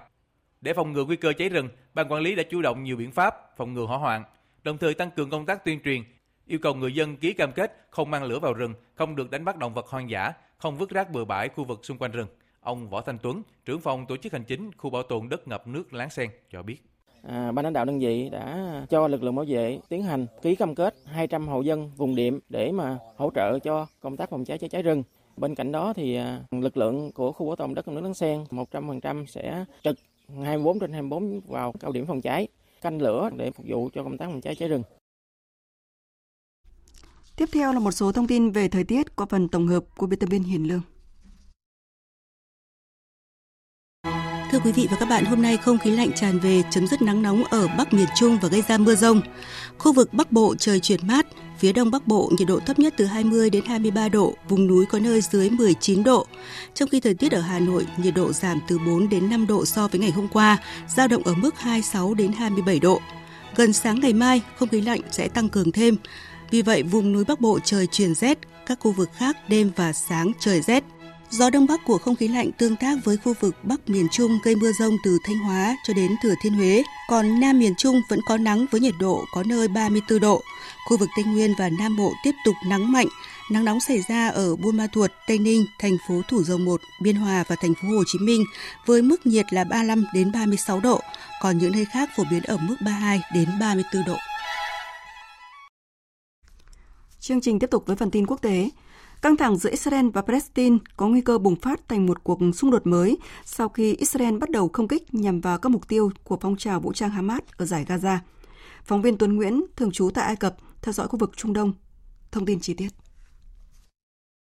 [0.61, 3.11] Để phòng ngừa nguy cơ cháy rừng, ban quản lý đã chủ động nhiều biện
[3.11, 4.23] pháp phòng ngừa hỏa hoạn,
[4.63, 6.03] đồng thời tăng cường công tác tuyên truyền,
[6.45, 9.45] yêu cầu người dân ký cam kết không mang lửa vào rừng, không được đánh
[9.45, 12.27] bắt động vật hoang dã, không vứt rác bừa bãi khu vực xung quanh rừng.
[12.59, 15.67] Ông Võ Thanh Tuấn, trưởng phòng tổ chức hành chính khu bảo tồn đất ngập
[15.67, 16.77] nước Láng Sen cho biết.
[17.23, 20.55] À, ban lãnh đạo đơn vị đã cho lực lượng bảo vệ tiến hành ký
[20.55, 24.45] cam kết 200 hộ dân vùng điểm để mà hỗ trợ cho công tác phòng
[24.45, 25.03] cháy chữa cháy rừng.
[25.37, 28.13] Bên cạnh đó thì à, lực lượng của khu bảo tồn đất ngập nước Láng
[28.13, 29.95] Sen 100% sẽ trực
[30.37, 32.47] 24 trên 24 vào cao điểm phòng cháy,
[32.81, 34.83] canh lửa để phục vụ cho công tác phòng cháy cháy rừng.
[37.35, 40.07] Tiếp theo là một số thông tin về thời tiết qua phần tổng hợp của
[40.07, 40.81] biên tập viên Hiền Lương.
[44.59, 47.01] Thưa quý vị và các bạn, hôm nay không khí lạnh tràn về chấm dứt
[47.01, 49.21] nắng nóng ở Bắc miền Trung và gây ra mưa rông.
[49.77, 51.25] Khu vực Bắc Bộ trời chuyển mát,
[51.57, 54.85] phía Đông Bắc Bộ nhiệt độ thấp nhất từ 20 đến 23 độ, vùng núi
[54.85, 56.27] có nơi dưới 19 độ.
[56.73, 59.65] Trong khi thời tiết ở Hà Nội nhiệt độ giảm từ 4 đến 5 độ
[59.65, 63.01] so với ngày hôm qua, dao động ở mức 26 đến 27 độ.
[63.55, 65.95] Gần sáng ngày mai, không khí lạnh sẽ tăng cường thêm.
[66.51, 69.93] Vì vậy, vùng núi Bắc Bộ trời chuyển rét, các khu vực khác đêm và
[69.93, 70.83] sáng trời rét.
[71.31, 74.39] Gió đông bắc của không khí lạnh tương tác với khu vực Bắc miền Trung
[74.43, 78.01] gây mưa rông từ Thanh Hóa cho đến Thừa Thiên Huế, còn Nam miền Trung
[78.09, 80.41] vẫn có nắng với nhiệt độ có nơi 34 độ.
[80.85, 83.07] Khu vực Tây Nguyên và Nam Bộ tiếp tục nắng mạnh,
[83.51, 86.81] nắng nóng xảy ra ở Buôn Ma Thuột, Tây Ninh, thành phố Thủ Dầu Một,
[87.01, 88.43] Biên Hòa và thành phố Hồ Chí Minh
[88.85, 91.01] với mức nhiệt là 35 đến 36 độ,
[91.41, 94.17] còn những nơi khác phổ biến ở mức 32 đến 34 độ.
[97.19, 98.69] Chương trình tiếp tục với phần tin quốc tế.
[99.21, 102.71] Căng thẳng giữa Israel và Palestine có nguy cơ bùng phát thành một cuộc xung
[102.71, 106.37] đột mới sau khi Israel bắt đầu không kích nhằm vào các mục tiêu của
[106.41, 108.17] phong trào vũ trang Hamas ở giải Gaza.
[108.83, 111.73] Phóng viên Tuấn Nguyễn, thường trú tại Ai Cập, theo dõi khu vực Trung Đông.
[112.31, 112.89] Thông tin chi tiết.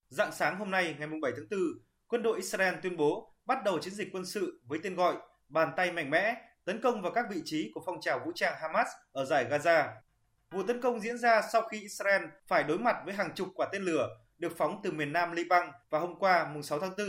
[0.09, 1.59] Dạng sáng hôm nay, ngày 7 tháng 4,
[2.07, 5.15] quân đội Israel tuyên bố bắt đầu chiến dịch quân sự với tên gọi
[5.49, 8.53] Bàn tay mạnh mẽ tấn công vào các vị trí của phong trào vũ trang
[8.61, 9.87] Hamas ở giải Gaza.
[10.51, 13.67] Vụ tấn công diễn ra sau khi Israel phải đối mặt với hàng chục quả
[13.71, 14.07] tên lửa
[14.41, 17.07] được phóng từ miền nam Liban vào hôm qua mùng 6 tháng 4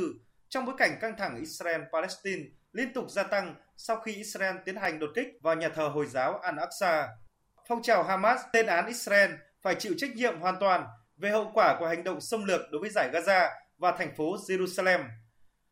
[0.49, 4.99] trong bối cảnh căng thẳng Israel-Palestine liên tục gia tăng sau khi Israel tiến hành
[4.99, 7.09] đột kích vào nhà thờ Hồi giáo Al-Aqsa.
[7.68, 9.31] Phong trào Hamas lên án Israel
[9.62, 12.81] phải chịu trách nhiệm hoàn toàn về hậu quả của hành động xâm lược đối
[12.81, 15.05] với giải Gaza và thành phố Jerusalem.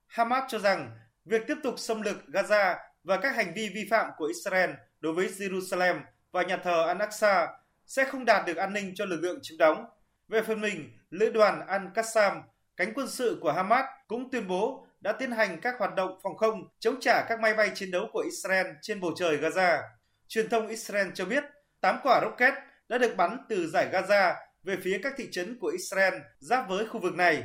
[0.06, 0.90] Hamas cho rằng
[1.24, 4.70] việc tiếp tục xâm lược Gaza và các hành vi vi phạm của Israel
[5.00, 6.00] đối với Jerusalem
[6.32, 7.48] và nhà thờ Al-Aqsa
[7.86, 9.84] sẽ không đạt được an ninh cho lực lượng chiếm đóng.
[10.28, 12.42] Về phần mình, lữ đoàn Al-Qassam,
[12.76, 16.36] cánh quân sự của Hamas cũng tuyên bố đã tiến hành các hoạt động phòng
[16.36, 19.82] không chống trả các máy bay chiến đấu của Israel trên bầu trời Gaza.
[20.28, 21.44] Truyền thông Israel cho biết
[21.80, 22.54] 8 quả rocket
[22.88, 26.86] đã được bắn từ giải Gaza về phía các thị trấn của Israel giáp với
[26.86, 27.44] khu vực này.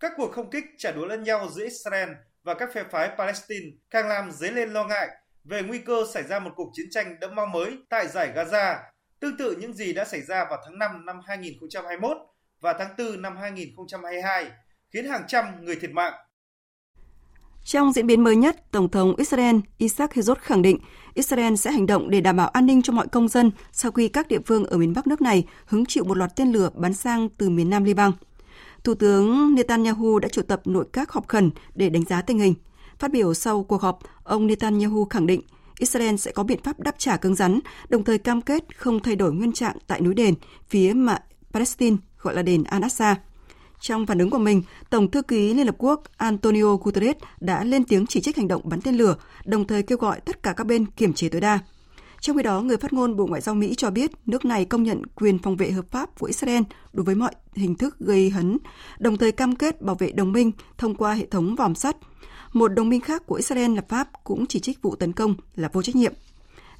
[0.00, 2.08] Các cuộc không kích trả đũa lẫn nhau giữa Israel
[2.42, 5.08] và các phe phái Palestine càng làm dấy lên lo ngại
[5.44, 8.76] về nguy cơ xảy ra một cuộc chiến tranh đẫm máu mới tại giải Gaza,
[9.20, 12.16] tương tự những gì đã xảy ra vào tháng 5 năm 2021
[12.60, 14.50] và tháng 4 năm 2022,
[14.92, 16.12] khiến hàng trăm người thiệt mạng.
[17.64, 20.78] Trong diễn biến mới nhất, Tổng thống Israel Isaac Herzog khẳng định
[21.14, 24.08] Israel sẽ hành động để đảm bảo an ninh cho mọi công dân sau khi
[24.08, 26.94] các địa phương ở miền Bắc nước này hứng chịu một loạt tên lửa bắn
[26.94, 28.12] sang từ miền Nam Liban.
[28.84, 32.54] Thủ tướng Netanyahu đã triệu tập nội các họp khẩn để đánh giá tình hình.
[32.98, 35.40] Phát biểu sau cuộc họp, ông Netanyahu khẳng định
[35.78, 39.16] Israel sẽ có biện pháp đáp trả cứng rắn, đồng thời cam kết không thay
[39.16, 40.34] đổi nguyên trạng tại núi đền
[40.68, 41.18] phía mà
[41.52, 43.14] Palestine gọi là đền Al-Aqsa.
[43.80, 47.84] Trong phản ứng của mình, Tổng thư ký Liên Hợp Quốc Antonio Guterres đã lên
[47.84, 50.66] tiếng chỉ trích hành động bắn tên lửa, đồng thời kêu gọi tất cả các
[50.66, 51.58] bên kiểm chế tối đa.
[52.20, 54.82] Trong khi đó, người phát ngôn Bộ Ngoại giao Mỹ cho biết nước này công
[54.82, 58.58] nhận quyền phòng vệ hợp pháp của Israel đối với mọi hình thức gây hấn,
[58.98, 61.96] đồng thời cam kết bảo vệ đồng minh thông qua hệ thống vòm sắt.
[62.52, 65.68] Một đồng minh khác của Israel là Pháp cũng chỉ trích vụ tấn công là
[65.72, 66.12] vô trách nhiệm.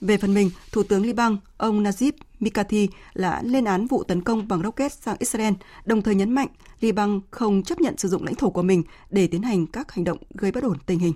[0.01, 4.49] Về phần mình, Thủ tướng Liban, ông Najib Mikati đã lên án vụ tấn công
[4.49, 5.53] bằng rocket sang Israel,
[5.85, 6.49] đồng thời nhấn mạnh
[6.81, 10.05] Liban không chấp nhận sử dụng lãnh thổ của mình để tiến hành các hành
[10.05, 11.13] động gây bất ổn tình hình.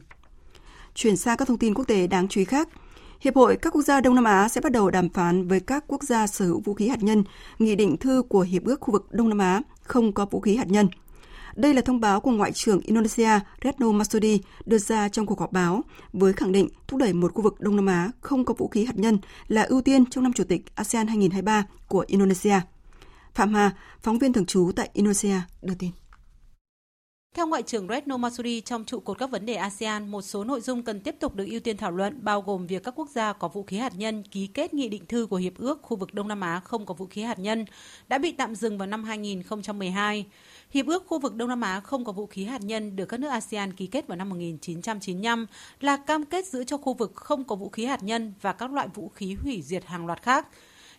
[0.95, 2.69] Chuyển sang các thông tin quốc tế đáng chú ý khác,
[3.21, 5.85] Hiệp hội các quốc gia Đông Nam Á sẽ bắt đầu đàm phán với các
[5.87, 7.25] quốc gia sở hữu vũ khí hạt nhân,
[7.59, 10.57] nghị định thư của Hiệp ước khu vực Đông Nam Á không có vũ khí
[10.57, 10.89] hạt nhân.
[11.57, 15.53] Đây là thông báo của Ngoại trưởng Indonesia Retno Marsudi đưa ra trong cuộc họp
[15.53, 18.69] báo với khẳng định thúc đẩy một khu vực Đông Nam Á không có vũ
[18.69, 22.61] khí hạt nhân là ưu tiên trong năm chủ tịch ASEAN 2023 của Indonesia.
[23.35, 25.91] Phạm Hà, phóng viên thường trú tại Indonesia, đưa tin.
[27.35, 30.61] Theo Ngoại trưởng Retno Marsudi, trong trụ cột các vấn đề ASEAN, một số nội
[30.61, 33.33] dung cần tiếp tục được ưu tiên thảo luận, bao gồm việc các quốc gia
[33.33, 36.15] có vũ khí hạt nhân ký kết nghị định thư của Hiệp ước khu vực
[36.15, 37.65] Đông Nam Á không có vũ khí hạt nhân,
[38.09, 40.27] đã bị tạm dừng vào năm 2012.
[40.75, 43.21] Hiệp ước khu vực Đông Nam Á không có vũ khí hạt nhân được các
[43.21, 45.47] nước ASEAN ký kết vào năm 1995
[45.81, 48.73] là cam kết giữ cho khu vực không có vũ khí hạt nhân và các
[48.73, 50.47] loại vũ khí hủy diệt hàng loạt khác.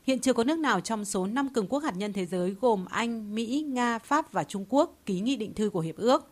[0.03, 2.85] Hiện chưa có nước nào trong số 5 cường quốc hạt nhân thế giới gồm
[2.85, 6.27] Anh, Mỹ, Nga, Pháp và Trung Quốc ký nghị định thư của hiệp ước.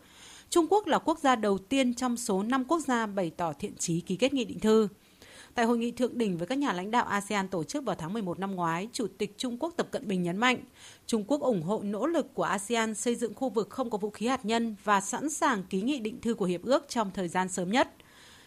[0.50, 3.76] Trung Quốc là quốc gia đầu tiên trong số 5 quốc gia bày tỏ thiện
[3.76, 4.88] chí ký kết nghị định thư.
[5.54, 8.12] Tại hội nghị thượng đỉnh với các nhà lãnh đạo ASEAN tổ chức vào tháng
[8.12, 10.58] 11 năm ngoái, Chủ tịch Trung Quốc Tập Cận Bình nhấn mạnh,
[11.06, 14.10] Trung Quốc ủng hộ nỗ lực của ASEAN xây dựng khu vực không có vũ
[14.10, 17.28] khí hạt nhân và sẵn sàng ký nghị định thư của hiệp ước trong thời
[17.28, 17.92] gian sớm nhất.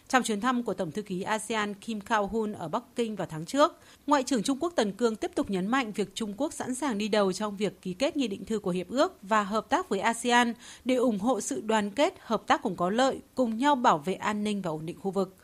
[0.08, 3.46] Trong chuyến thăm của Tổng thư ký ASEAN Kim Kao-hun ở Bắc Kinh vào tháng
[3.46, 3.72] trước,
[4.06, 6.98] Ngoại trưởng Trung Quốc Tần Cương tiếp tục nhấn mạnh việc Trung Quốc sẵn sàng
[6.98, 9.88] đi đầu trong việc ký kết nghị định thư của Hiệp ước và hợp tác
[9.88, 13.74] với ASEAN để ủng hộ sự đoàn kết, hợp tác cùng có lợi, cùng nhau
[13.74, 15.36] bảo vệ an ninh và ổn định khu vực.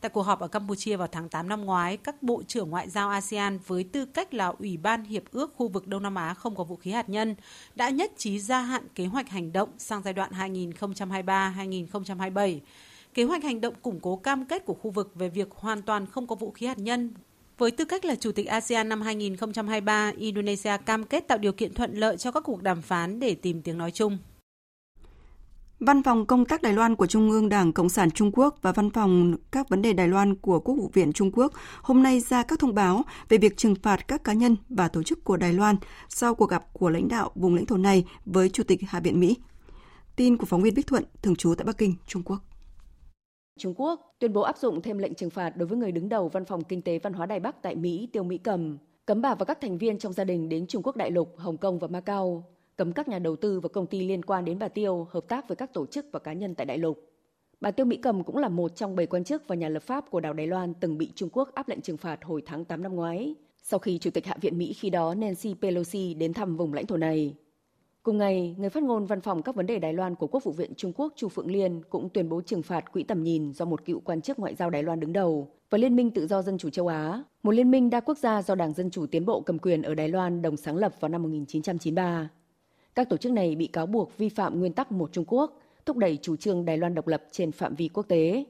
[0.00, 3.10] Tại cuộc họp ở Campuchia vào tháng 8 năm ngoái, các bộ trưởng ngoại giao
[3.10, 6.56] ASEAN với tư cách là Ủy ban Hiệp ước khu vực Đông Nam Á không
[6.56, 7.34] có vũ khí hạt nhân
[7.74, 12.58] đã nhất trí gia hạn kế hoạch hành động sang giai đoạn 2023-2027
[13.14, 16.06] kế hoạch hành động củng cố cam kết của khu vực về việc hoàn toàn
[16.06, 17.14] không có vũ khí hạt nhân.
[17.58, 21.74] Với tư cách là Chủ tịch ASEAN năm 2023, Indonesia cam kết tạo điều kiện
[21.74, 24.18] thuận lợi cho các cuộc đàm phán để tìm tiếng nói chung.
[25.80, 28.72] Văn phòng công tác Đài Loan của Trung ương Đảng Cộng sản Trung Quốc và
[28.72, 31.52] Văn phòng các vấn đề Đài Loan của Quốc vụ viện Trung Quốc
[31.82, 35.02] hôm nay ra các thông báo về việc trừng phạt các cá nhân và tổ
[35.02, 35.76] chức của Đài Loan
[36.08, 39.20] sau cuộc gặp của lãnh đạo vùng lãnh thổ này với Chủ tịch Hạ viện
[39.20, 39.36] Mỹ.
[40.16, 42.38] Tin của phóng viên Bích Thuận, thường trú tại Bắc Kinh, Trung Quốc.
[43.58, 46.28] Trung Quốc tuyên bố áp dụng thêm lệnh trừng phạt đối với người đứng đầu
[46.28, 49.34] Văn phòng Kinh tế Văn hóa Đài Bắc tại Mỹ Tiêu Mỹ Cầm, cấm bà
[49.34, 51.88] và các thành viên trong gia đình đến Trung Quốc đại lục, Hồng Kông và
[51.88, 52.44] Macau
[52.78, 55.48] cấm các nhà đầu tư và công ty liên quan đến bà Tiêu hợp tác
[55.48, 56.98] với các tổ chức và cá nhân tại đại lục.
[57.60, 60.10] Bà Tiêu Mỹ Cầm cũng là một trong bảy quan chức và nhà lập pháp
[60.10, 62.82] của đảo Đài Loan từng bị Trung Quốc áp lệnh trừng phạt hồi tháng 8
[62.82, 66.56] năm ngoái, sau khi Chủ tịch Hạ viện Mỹ khi đó Nancy Pelosi đến thăm
[66.56, 67.34] vùng lãnh thổ này.
[68.02, 70.52] Cùng ngày, người phát ngôn văn phòng các vấn đề Đài Loan của Quốc vụ
[70.52, 73.64] viện Trung Quốc Chu Phượng Liên cũng tuyên bố trừng phạt quỹ tầm nhìn do
[73.64, 76.42] một cựu quan chức ngoại giao Đài Loan đứng đầu và Liên minh Tự do
[76.42, 79.26] Dân chủ châu Á, một liên minh đa quốc gia do Đảng Dân chủ Tiến
[79.26, 82.28] bộ cầm quyền ở Đài Loan đồng sáng lập vào năm 1993.
[82.94, 85.96] Các tổ chức này bị cáo buộc vi phạm nguyên tắc một Trung Quốc, thúc
[85.96, 88.44] đẩy chủ trương Đài Loan độc lập trên phạm vi quốc tế.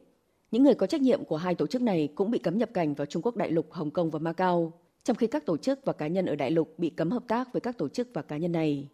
[0.51, 2.95] Những người có trách nhiệm của hai tổ chức này cũng bị cấm nhập cảnh
[2.95, 4.73] vào Trung Quốc đại lục, Hồng Kông và Macau,
[5.05, 7.53] trong khi các tổ chức và cá nhân ở đại lục bị cấm hợp tác
[7.53, 8.89] với các tổ chức và cá nhân này.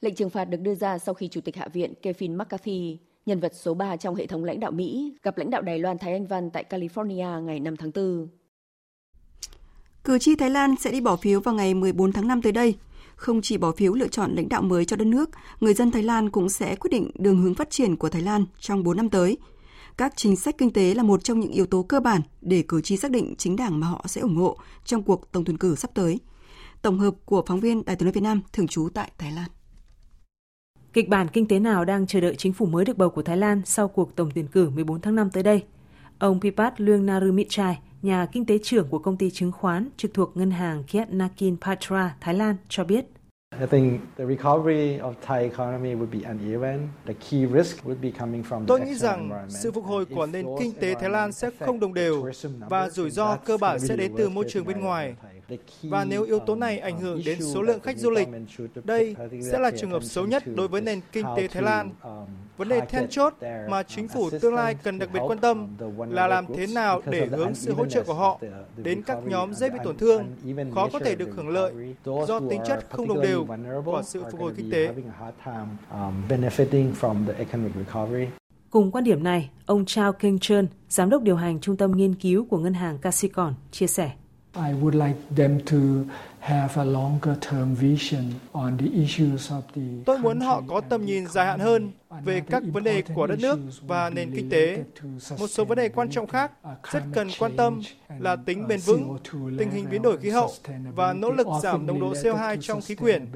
[0.00, 3.40] Lệnh trừng phạt được đưa ra sau khi Chủ tịch Hạ viện Kevin McCarthy, nhân
[3.40, 6.12] vật số 3 trong hệ thống lãnh đạo Mỹ, gặp lãnh đạo Đài Loan Thái
[6.12, 8.28] Anh Văn tại California ngày 5 tháng 4.
[10.04, 12.74] Cử tri Thái Lan sẽ đi bỏ phiếu vào ngày 14 tháng 5 tới đây.
[13.20, 16.02] Không chỉ bỏ phiếu lựa chọn lãnh đạo mới cho đất nước, người dân Thái
[16.02, 19.10] Lan cũng sẽ quyết định đường hướng phát triển của Thái Lan trong 4 năm
[19.10, 19.36] tới.
[19.96, 22.80] Các chính sách kinh tế là một trong những yếu tố cơ bản để cử
[22.80, 25.74] tri xác định chính đảng mà họ sẽ ủng hộ trong cuộc tổng tuyển cử
[25.74, 26.20] sắp tới.
[26.82, 29.48] Tổng hợp của phóng viên Đài tiếng nói Việt Nam thường trú tại Thái Lan.
[30.92, 33.36] Kịch bản kinh tế nào đang chờ đợi chính phủ mới được bầu của Thái
[33.36, 35.62] Lan sau cuộc tổng tuyển cử 14 tháng 5 tới đây?
[36.18, 40.50] Ông Pipat Luengnarumichai, nhà kinh tế trưởng của công ty chứng khoán trực thuộc ngân
[40.50, 43.04] hàng Kiat Nakin Patra, Thái Lan cho biết–
[43.58, 46.88] I think the recovery of Thai economy would be uneven.
[47.06, 50.46] The key risk would be coming from Tôi nghĩ rằng sự phục hồi của nền
[50.58, 52.26] kinh tế Thái Lan sẽ không đồng đều
[52.68, 55.14] và rủi ro cơ bản sẽ đến từ môi trường bên ngoài.
[55.82, 58.28] Và nếu yếu tố này ảnh hưởng đến số lượng khách du lịch,
[58.84, 59.16] đây
[59.50, 61.90] sẽ là trường hợp xấu nhất đối với nền kinh tế Thái Lan.
[62.60, 63.34] Vấn đề then chốt
[63.68, 65.76] mà chính phủ tương lai cần đặc biệt quan tâm
[66.08, 68.40] là làm thế nào để hướng sự hỗ trợ của họ
[68.76, 70.24] đến các nhóm dễ bị tổn thương,
[70.74, 71.72] khó có thể được hưởng lợi
[72.04, 73.46] do tính chất không đồng đều
[73.84, 74.94] của sự phục hồi kinh tế.
[78.70, 82.14] Cùng quan điểm này, ông Chao Keng Chun, giám đốc điều hành trung tâm nghiên
[82.14, 84.10] cứu của ngân hàng Casicon, chia sẻ.
[84.56, 85.76] I would like them to
[86.40, 91.06] have a longer term vision on the issues of the Tôi muốn họ có tầm
[91.06, 91.90] nhìn dài hạn hơn
[92.24, 94.84] về các vấn đề của đất nước và nền kinh tế.
[95.38, 96.52] Một số vấn đề quan trọng khác
[96.90, 97.80] rất cần quan tâm
[98.18, 99.18] là tính bền vững,
[99.58, 100.52] tình hình biến đổi khí hậu
[100.94, 103.26] và nỗ lực giảm nồng độ CO2 trong khí quyển.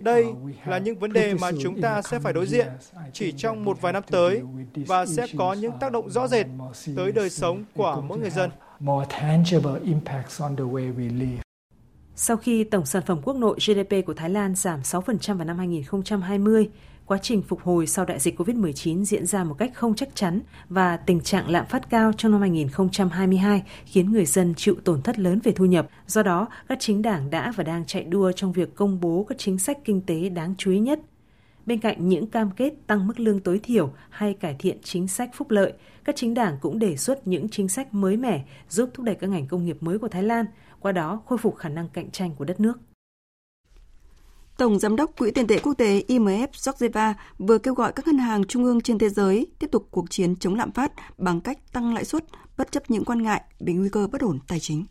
[0.00, 0.26] Đây
[0.66, 2.66] là những vấn đề mà chúng ta sẽ phải đối diện
[3.12, 4.42] chỉ trong một vài năm tới
[4.74, 6.46] và sẽ có những tác động rõ rệt
[6.96, 8.50] tới đời sống của mỗi người dân
[8.80, 11.45] more tangible impacts on the way we live.
[12.18, 15.58] Sau khi tổng sản phẩm quốc nội GDP của Thái Lan giảm 6% vào năm
[15.58, 16.68] 2020,
[17.06, 20.40] quá trình phục hồi sau đại dịch COVID-19 diễn ra một cách không chắc chắn
[20.68, 25.18] và tình trạng lạm phát cao trong năm 2022 khiến người dân chịu tổn thất
[25.18, 25.88] lớn về thu nhập.
[26.06, 29.38] Do đó, các chính đảng đã và đang chạy đua trong việc công bố các
[29.38, 31.00] chính sách kinh tế đáng chú ý nhất–
[31.66, 35.30] Bên cạnh những cam kết tăng mức lương tối thiểu hay cải thiện chính sách
[35.34, 35.72] phúc lợi,
[36.04, 39.30] các chính đảng cũng đề xuất những chính sách mới mẻ giúp thúc đẩy các
[39.30, 40.46] ngành công nghiệp mới của Thái Lan,
[40.86, 42.74] qua đó khôi phục khả năng cạnh tranh của đất nước.
[44.58, 48.18] Tổng Giám đốc Quỹ tiền tệ quốc tế IMF Georgieva vừa kêu gọi các ngân
[48.18, 51.58] hàng trung ương trên thế giới tiếp tục cuộc chiến chống lạm phát bằng cách
[51.72, 52.24] tăng lãi suất
[52.56, 54.86] bất chấp những quan ngại về nguy cơ bất ổn tài chính.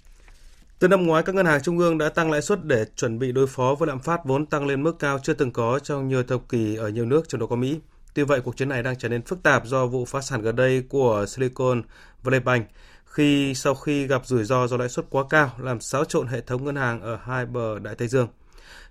[0.79, 3.31] Từ năm ngoái, các ngân hàng trung ương đã tăng lãi suất để chuẩn bị
[3.31, 6.23] đối phó với lạm phát vốn tăng lên mức cao chưa từng có trong nhiều
[6.23, 7.79] thập kỷ ở nhiều nước, trong đó có Mỹ.
[8.13, 10.55] Tuy vậy, cuộc chiến này đang trở nên phức tạp do vụ phá sản gần
[10.55, 11.81] đây của Silicon
[12.23, 12.67] Valley Bank
[13.15, 16.41] khi sau khi gặp rủi ro do lãi suất quá cao làm xáo trộn hệ
[16.41, 18.27] thống ngân hàng ở hai bờ Đại Tây Dương.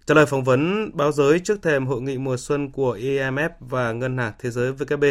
[0.06, 3.92] Trả lời phỏng vấn báo giới trước thềm hội nghị mùa xuân của IMF và
[3.92, 5.04] Ngân hàng Thế giới VKB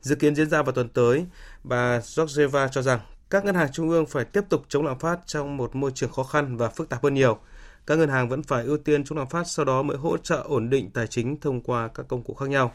[0.00, 1.26] dự kiến diễn ra vào tuần tới,
[1.64, 3.00] bà Georgieva cho rằng
[3.30, 6.12] các ngân hàng trung ương phải tiếp tục chống lạm phát trong một môi trường
[6.12, 7.38] khó khăn và phức tạp hơn nhiều.
[7.86, 10.44] Các ngân hàng vẫn phải ưu tiên chống lạm phát sau đó mới hỗ trợ
[10.48, 12.72] ổn định tài chính thông qua các công cụ khác nhau.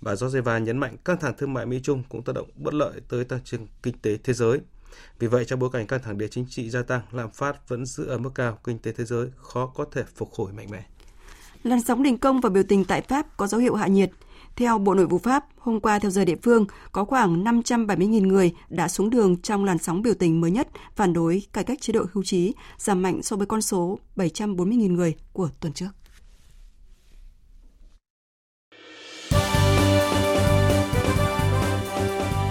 [0.00, 3.24] Bà Georgieva nhấn mạnh căng thẳng thương mại Mỹ-Trung cũng tác động bất lợi tới
[3.24, 4.60] tăng trưởng kinh tế thế giới.
[5.18, 7.86] Vì vậy, trong bối cảnh căng thẳng địa chính trị gia tăng, lạm phát vẫn
[7.86, 10.84] giữ ở mức cao, kinh tế thế giới khó có thể phục hồi mạnh mẽ.
[11.62, 14.10] Làn sóng đình công và biểu tình tại Pháp có dấu hiệu hạ nhiệt.
[14.56, 18.52] Theo Bộ Nội vụ Pháp, hôm qua theo giờ địa phương, có khoảng 570.000 người
[18.68, 21.92] đã xuống đường trong làn sóng biểu tình mới nhất phản đối cải cách chế
[21.92, 25.88] độ hưu trí, giảm mạnh so với con số 740.000 người của tuần trước.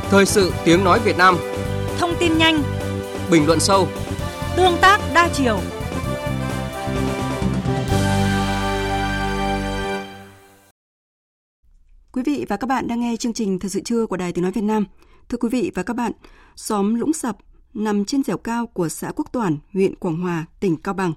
[0.09, 1.37] Thời sự tiếng nói Việt Nam
[2.19, 2.63] tin nhanh
[3.31, 3.87] Bình luận sâu
[4.57, 5.59] Tương tác đa chiều
[12.11, 14.43] Quý vị và các bạn đang nghe chương trình Thời sự trưa của Đài Tiếng
[14.43, 14.85] Nói Việt Nam.
[15.29, 16.11] Thưa quý vị và các bạn,
[16.55, 17.37] xóm Lũng Sập
[17.73, 21.13] nằm trên dẻo cao của xã Quốc Toản, huyện Quảng Hòa, tỉnh Cao Bằng.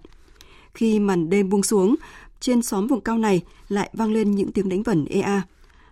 [0.75, 1.97] Khi màn đêm buông xuống,
[2.41, 5.43] trên xóm vùng cao này lại vang lên những tiếng đánh vần EA.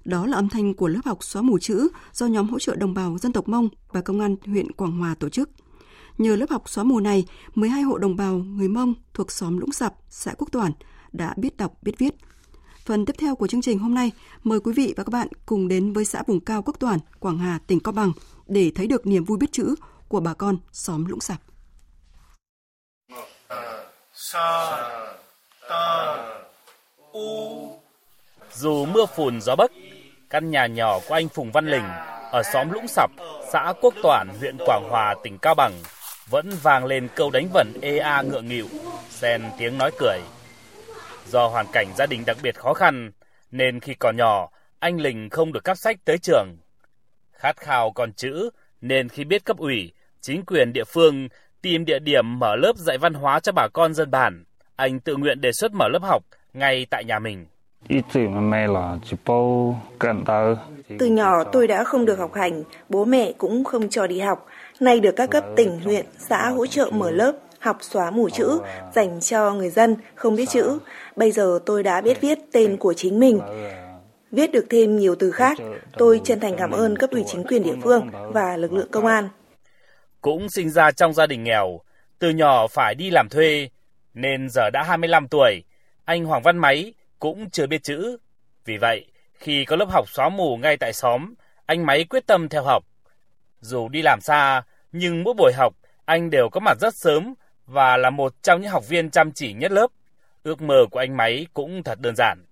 [0.09, 2.94] Đó là âm thanh của lớp học xóa mù chữ do nhóm hỗ trợ đồng
[2.94, 5.50] bào dân tộc Mông và Công an huyện Quảng Hòa tổ chức.
[6.18, 9.72] Nhờ lớp học xóa mù này, 12 hộ đồng bào người Mông thuộc xóm Lũng
[9.72, 10.72] Sập, xã Quốc Toản
[11.12, 12.14] đã biết đọc, biết viết.
[12.84, 14.12] Phần tiếp theo của chương trình hôm nay,
[14.44, 17.38] mời quý vị và các bạn cùng đến với xã vùng cao Quốc Toản, Quảng
[17.38, 18.12] Hà, tỉnh Cao Bằng
[18.46, 19.74] để thấy được niềm vui biết chữ
[20.09, 21.38] của bà con xóm Lũng Sập.
[28.54, 29.72] Dù mưa phùn gió bấc,
[30.30, 31.84] căn nhà nhỏ của anh Phùng Văn Lình
[32.30, 33.10] ở xóm Lũng Sập,
[33.52, 35.72] xã Quốc Toản, huyện Quảng Hòa, tỉnh Cao Bằng
[36.30, 38.66] vẫn vang lên câu đánh vần ea ngượng nghịu,
[39.08, 40.18] xen tiếng nói cười.
[41.26, 43.10] Do hoàn cảnh gia đình đặc biệt khó khăn,
[43.50, 46.56] nên khi còn nhỏ, anh Lình không được cắp sách tới trường.
[47.32, 48.50] Khát khao còn chữ,
[48.80, 51.28] nên khi biết cấp ủy, chính quyền địa phương
[51.62, 54.44] tìm địa điểm mở lớp dạy văn hóa cho bà con dân bản,
[54.76, 57.46] anh tự nguyện đề xuất mở lớp học ngay tại nhà mình.
[60.98, 64.46] Từ nhỏ tôi đã không được học hành, bố mẹ cũng không cho đi học.
[64.80, 68.58] Nay được các cấp tỉnh, huyện, xã hỗ trợ mở lớp, học xóa mù chữ,
[68.94, 70.78] dành cho người dân không biết chữ.
[71.16, 73.40] Bây giờ tôi đã biết viết tên của chính mình.
[74.30, 75.58] Viết được thêm nhiều từ khác,
[75.96, 79.06] tôi chân thành cảm ơn cấp ủy chính quyền địa phương và lực lượng công
[79.06, 79.28] an.
[80.20, 81.80] Cũng sinh ra trong gia đình nghèo,
[82.18, 83.68] từ nhỏ phải đi làm thuê,
[84.14, 85.62] nên giờ đã 25 tuổi,
[86.04, 88.16] anh Hoàng Văn Máy cũng chưa biết chữ.
[88.64, 91.34] Vì vậy, khi có lớp học xóa mù ngay tại xóm,
[91.66, 92.84] anh Máy quyết tâm theo học.
[93.60, 94.62] Dù đi làm xa,
[94.92, 97.34] nhưng mỗi buổi học, anh đều có mặt rất sớm
[97.66, 99.86] và là một trong những học viên chăm chỉ nhất lớp.
[100.42, 102.44] Ước mơ của anh Máy cũng thật đơn giản.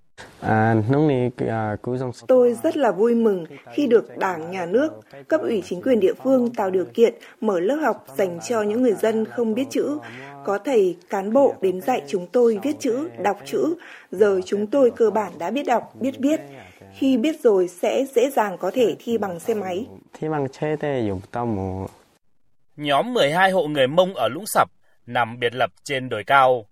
[2.26, 4.92] Tôi rất là vui mừng khi được Đảng, Nhà nước,
[5.28, 8.82] cấp ủy chính quyền địa phương tạo điều kiện mở lớp học dành cho những
[8.82, 9.98] người dân không biết chữ.
[10.44, 13.74] Có thầy cán bộ đến dạy chúng tôi viết chữ, đọc chữ.
[14.10, 16.40] Giờ chúng tôi cơ bản đã biết đọc, biết viết.
[16.94, 19.86] Khi biết rồi sẽ dễ dàng có thể thi bằng xe máy.
[22.76, 24.68] Nhóm 12 hộ người Mông ở Lũng Sập
[25.06, 26.66] nằm biệt lập trên đồi cao.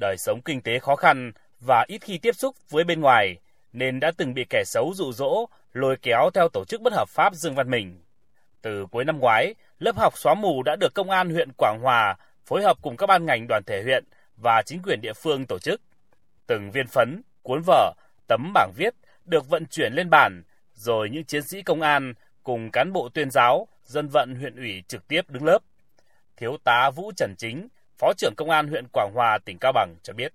[0.00, 3.36] Đời sống kinh tế khó khăn và ít khi tiếp xúc với bên ngoài,
[3.72, 7.08] nên đã từng bị kẻ xấu dụ dỗ, lôi kéo theo tổ chức bất hợp
[7.08, 8.00] pháp Dương Văn Mình.
[8.62, 12.16] Từ cuối năm ngoái, lớp học xóa mù đã được Công an huyện Quảng Hòa
[12.46, 14.04] phối hợp cùng các ban ngành đoàn thể huyện
[14.36, 15.80] và chính quyền địa phương tổ chức.
[16.46, 17.92] Từng viên phấn, cuốn vở,
[18.28, 18.94] tấm bảng viết
[19.24, 20.42] được vận chuyển lên bản,
[20.74, 24.82] rồi những chiến sĩ công an cùng cán bộ tuyên giáo, dân vận huyện ủy
[24.88, 25.58] trực tiếp đứng lớp.
[26.36, 29.94] Thiếu tá Vũ Trần Chính, Phó trưởng Công an huyện Quảng Hòa, tỉnh Cao Bằng
[30.02, 30.32] cho biết.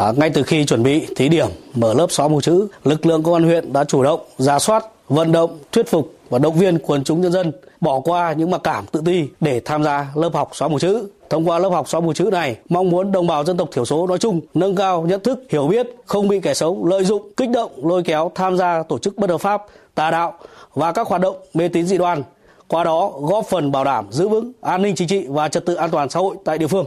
[0.00, 3.22] À, ngay từ khi chuẩn bị thí điểm mở lớp xóa mù chữ, lực lượng
[3.22, 6.78] công an huyện đã chủ động ra soát, vận động, thuyết phục và động viên
[6.78, 10.30] quần chúng nhân dân bỏ qua những mặc cảm tự ti để tham gia lớp
[10.34, 11.08] học xóa mù chữ.
[11.30, 13.84] Thông qua lớp học xóa mù chữ này, mong muốn đồng bào dân tộc thiểu
[13.84, 17.32] số nói chung nâng cao nhận thức, hiểu biết, không bị kẻ xấu lợi dụng,
[17.36, 19.62] kích động, lôi kéo tham gia tổ chức bất hợp pháp,
[19.94, 20.34] tà đạo
[20.74, 22.22] và các hoạt động mê tín dị đoan.
[22.68, 25.74] Qua đó góp phần bảo đảm giữ vững an ninh chính trị và trật tự
[25.74, 26.86] an toàn xã hội tại địa phương.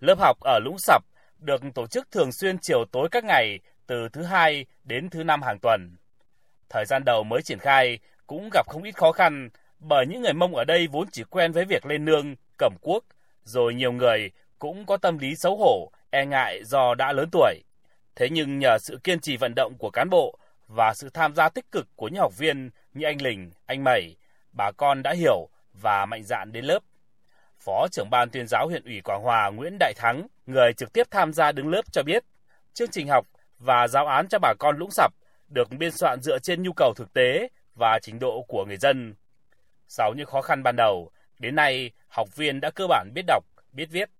[0.00, 1.02] Lớp học ở Lũng Sập
[1.44, 5.42] được tổ chức thường xuyên chiều tối các ngày từ thứ hai đến thứ năm
[5.42, 5.96] hàng tuần.
[6.68, 10.32] Thời gian đầu mới triển khai cũng gặp không ít khó khăn bởi những người
[10.32, 13.04] Mông ở đây vốn chỉ quen với việc lên nương, cẩm cuốc,
[13.44, 17.54] rồi nhiều người cũng có tâm lý xấu hổ, e ngại do đã lớn tuổi.
[18.16, 20.38] Thế nhưng nhờ sự kiên trì vận động của cán bộ
[20.68, 24.16] và sự tham gia tích cực của những học viên như anh Lình, anh Mẩy,
[24.52, 26.78] bà con đã hiểu và mạnh dạn đến lớp.
[27.64, 31.06] Phó trưởng ban tuyên giáo huyện ủy Quảng Hòa Nguyễn Đại Thắng, người trực tiếp
[31.10, 32.24] tham gia đứng lớp cho biết,
[32.74, 33.26] chương trình học
[33.58, 35.12] và giáo án cho bà con Lũng Sập
[35.48, 39.14] được biên soạn dựa trên nhu cầu thực tế và trình độ của người dân.
[39.88, 43.44] Sau những khó khăn ban đầu, đến nay học viên đã cơ bản biết đọc,
[43.72, 44.10] biết viết.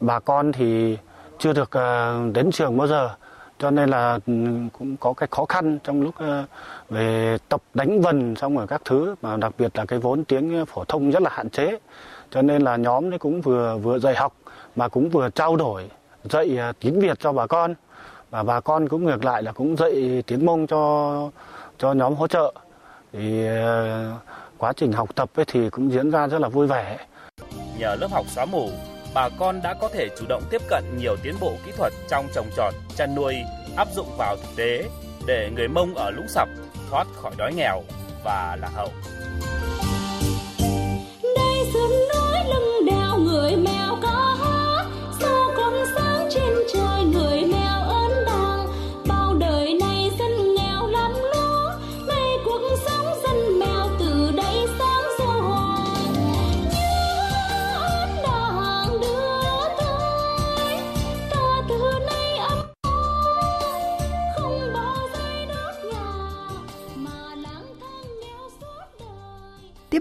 [0.00, 0.98] Bà con thì
[1.38, 3.14] chưa được ờ, đến trường bao giờ,
[3.58, 4.32] cho nên là ừ,
[4.72, 6.44] cũng có cái khó khăn trong lúc ờ,
[6.88, 10.66] về tập đánh vần xong rồi các thứ mà đặc biệt là cái vốn tiếng
[10.66, 11.78] phổ thông rất là hạn chế
[12.34, 14.34] cho nên là nhóm đấy cũng vừa vừa dạy học
[14.76, 15.90] mà cũng vừa trao đổi
[16.24, 17.74] dạy tiếng Việt cho bà con
[18.30, 21.30] và bà con cũng ngược lại là cũng dạy tiếng Mông cho
[21.78, 22.54] cho nhóm hỗ trợ
[23.12, 23.46] thì
[24.58, 26.98] quá trình học tập ấy thì cũng diễn ra rất là vui vẻ.
[27.78, 28.68] Nhờ lớp học xóa mù,
[29.14, 32.26] bà con đã có thể chủ động tiếp cận nhiều tiến bộ kỹ thuật trong
[32.34, 33.34] trồng trọt, chăn nuôi,
[33.76, 34.84] áp dụng vào thực tế
[35.26, 36.48] để người Mông ở Lũng Sập
[36.90, 37.82] thoát khỏi đói nghèo
[38.24, 38.88] và lạc hậu.
[41.22, 44.13] Đây lưng đèo người mèo có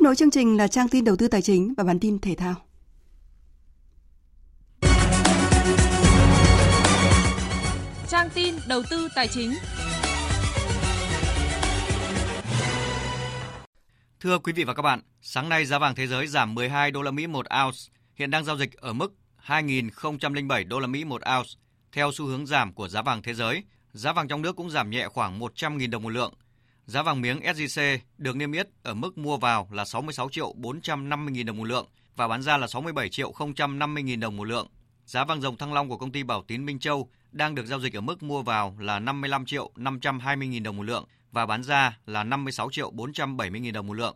[0.03, 2.55] nối chương trình là trang tin đầu tư tài chính và bản tin thể thao.
[8.09, 9.53] Trang tin đầu tư tài chính.
[14.19, 17.01] Thưa quý vị và các bạn, sáng nay giá vàng thế giới giảm 12 đô
[17.01, 17.77] la Mỹ một ounce,
[18.15, 19.13] hiện đang giao dịch ở mức
[19.47, 21.49] 2.007 đô la Mỹ một ounce.
[21.91, 24.89] Theo xu hướng giảm của giá vàng thế giới, giá vàng trong nước cũng giảm
[24.89, 26.33] nhẹ khoảng 100.000 đồng một lượng.
[26.85, 31.33] Giá vàng miếng SJC được niêm yết ở mức mua vào là 66 triệu 450
[31.35, 34.67] 000 đồng một lượng và bán ra là 67 triệu 050 000 đồng một lượng.
[35.05, 37.79] Giá vàng dòng thăng long của công ty Bảo Tín Minh Châu đang được giao
[37.79, 41.63] dịch ở mức mua vào là 55 triệu 520 000 đồng một lượng và bán
[41.63, 44.15] ra là 56 triệu 470 000 đồng một lượng.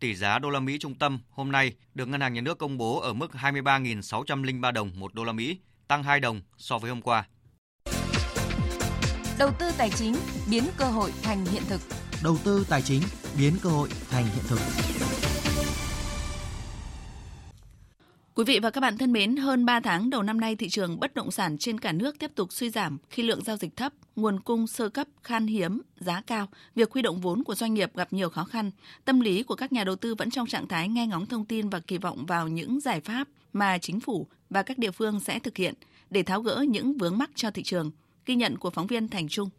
[0.00, 2.78] Tỷ giá đô la Mỹ trung tâm hôm nay được Ngân hàng Nhà nước công
[2.78, 5.58] bố ở mức 23.603 đồng một đô la Mỹ,
[5.88, 7.24] tăng 2 đồng so với hôm qua.
[9.38, 10.16] Đầu tư tài chính
[10.50, 11.80] biến cơ hội thành hiện thực.
[12.24, 13.02] Đầu tư tài chính
[13.38, 14.58] biến cơ hội thành hiện thực.
[18.34, 21.00] Quý vị và các bạn thân mến, hơn 3 tháng đầu năm nay thị trường
[21.00, 23.92] bất động sản trên cả nước tiếp tục suy giảm khi lượng giao dịch thấp,
[24.16, 27.90] nguồn cung sơ cấp khan hiếm, giá cao, việc huy động vốn của doanh nghiệp
[27.94, 28.70] gặp nhiều khó khăn.
[29.04, 31.68] Tâm lý của các nhà đầu tư vẫn trong trạng thái nghe ngóng thông tin
[31.68, 35.38] và kỳ vọng vào những giải pháp mà chính phủ và các địa phương sẽ
[35.38, 35.74] thực hiện
[36.10, 37.90] để tháo gỡ những vướng mắc cho thị trường.
[38.26, 39.50] Ghi nhận của phóng viên Thành Trung.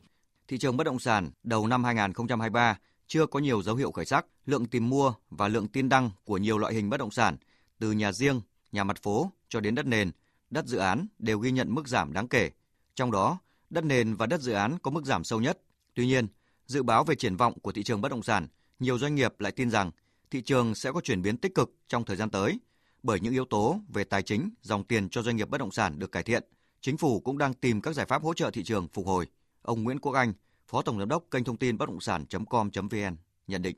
[0.48, 4.26] Thị trường bất động sản đầu năm 2023 chưa có nhiều dấu hiệu khởi sắc,
[4.46, 7.38] lượng tìm mua và lượng tin đăng của nhiều loại hình bất động sản
[7.80, 8.42] từ nhà riêng,
[8.72, 10.12] nhà mặt phố cho đến đất nền,
[10.50, 12.52] đất dự án đều ghi nhận mức giảm đáng kể.
[12.96, 13.40] Trong đó,
[13.70, 15.60] đất nền và đất dự án có mức giảm sâu nhất.
[15.94, 16.28] Tuy nhiên,
[16.66, 18.48] dự báo về triển vọng của thị trường bất động sản,
[18.80, 19.92] nhiều doanh nghiệp lại tin rằng
[20.32, 22.60] thị trường sẽ có chuyển biến tích cực trong thời gian tới
[23.04, 26.00] bởi những yếu tố về tài chính, dòng tiền cho doanh nghiệp bất động sản
[26.00, 26.44] được cải thiện.
[26.82, 29.28] Chính phủ cũng đang tìm các giải pháp hỗ trợ thị trường phục hồi.
[29.68, 30.34] Ông Nguyễn Quốc Anh,
[30.68, 33.16] Phó Tổng Giám đốc kênh thông tin bất động sản.com.vn
[33.48, 33.76] nhận định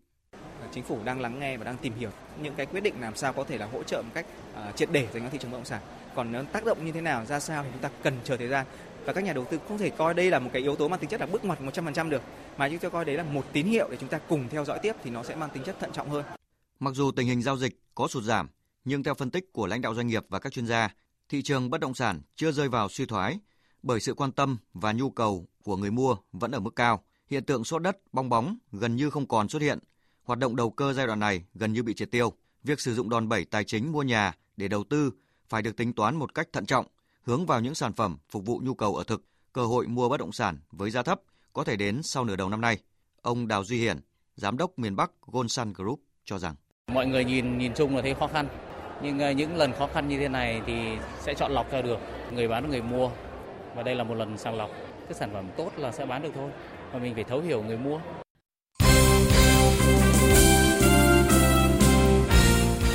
[0.72, 2.10] chính phủ đang lắng nghe và đang tìm hiểu
[2.42, 4.26] những cái quyết định làm sao có thể là hỗ trợ một cách
[4.70, 5.82] uh, triệt để dành cho thị trường bất động sản.
[6.16, 8.48] Còn nó tác động như thế nào ra sao thì chúng ta cần chờ thời
[8.48, 8.66] gian
[9.06, 11.00] và các nhà đầu tư không thể coi đây là một cái yếu tố mang
[11.00, 12.22] tính chất là bước ngoặt 100% được
[12.58, 14.80] mà chúng ta coi đấy là một tín hiệu để chúng ta cùng theo dõi
[14.82, 16.24] tiếp thì nó sẽ mang tính chất thận trọng hơn.
[16.80, 18.50] Mặc dù tình hình giao dịch có sụt giảm,
[18.84, 20.96] nhưng theo phân tích của lãnh đạo doanh nghiệp và các chuyên gia,
[21.30, 23.40] thị trường bất động sản chưa rơi vào suy thoái
[23.84, 27.04] bởi sự quan tâm và nhu cầu của người mua vẫn ở mức cao.
[27.28, 29.80] Hiện tượng sốt đất, bong bóng gần như không còn xuất hiện.
[30.24, 32.34] Hoạt động đầu cơ giai đoạn này gần như bị triệt tiêu.
[32.64, 35.12] Việc sử dụng đòn bẩy tài chính mua nhà để đầu tư
[35.50, 36.86] phải được tính toán một cách thận trọng,
[37.24, 39.24] hướng vào những sản phẩm phục vụ nhu cầu ở thực.
[39.54, 41.22] Cơ hội mua bất động sản với giá thấp
[41.54, 42.78] có thể đến sau nửa đầu năm nay.
[43.22, 44.00] Ông Đào Duy Hiển,
[44.36, 46.56] giám đốc miền Bắc Goldsun Group cho rằng
[46.94, 48.48] mọi người nhìn nhìn chung là thấy khó khăn
[49.04, 50.74] nhưng ờ, những lần khó khăn như thế này thì
[51.20, 51.98] sẽ chọn lọc ra được
[52.34, 53.10] người bán và người mua
[53.76, 54.70] và đây là một lần sàng lọc
[55.08, 56.50] cái sản phẩm tốt là sẽ bán được thôi
[56.92, 58.00] và mình phải thấu hiểu người mua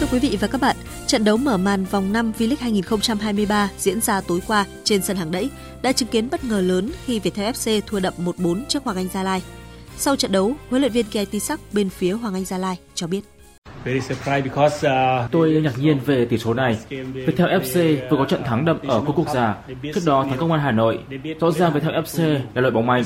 [0.01, 4.01] Thưa quý vị và các bạn, trận đấu mở màn vòng 5 V-League 2023 diễn
[4.01, 5.51] ra tối qua trên sân hàng đẫy
[5.83, 9.09] đã chứng kiến bất ngờ lớn khi Viettel FC thua đậm 1-4 trước Hoàng Anh
[9.14, 9.43] Gia Lai.
[9.97, 13.07] Sau trận đấu, huấn luyện viên Kiai Sắc bên phía Hoàng Anh Gia Lai cho
[13.07, 13.34] biết.
[15.30, 16.78] Tôi ngạc nhiên về tỷ số này.
[17.14, 19.55] Viettel FC vừa có trận thắng đậm ở cúp quốc gia,
[19.95, 20.99] trước đó thắng công an Hà Nội.
[21.41, 23.03] Rõ ràng Viettel FC là đội bóng mạnh.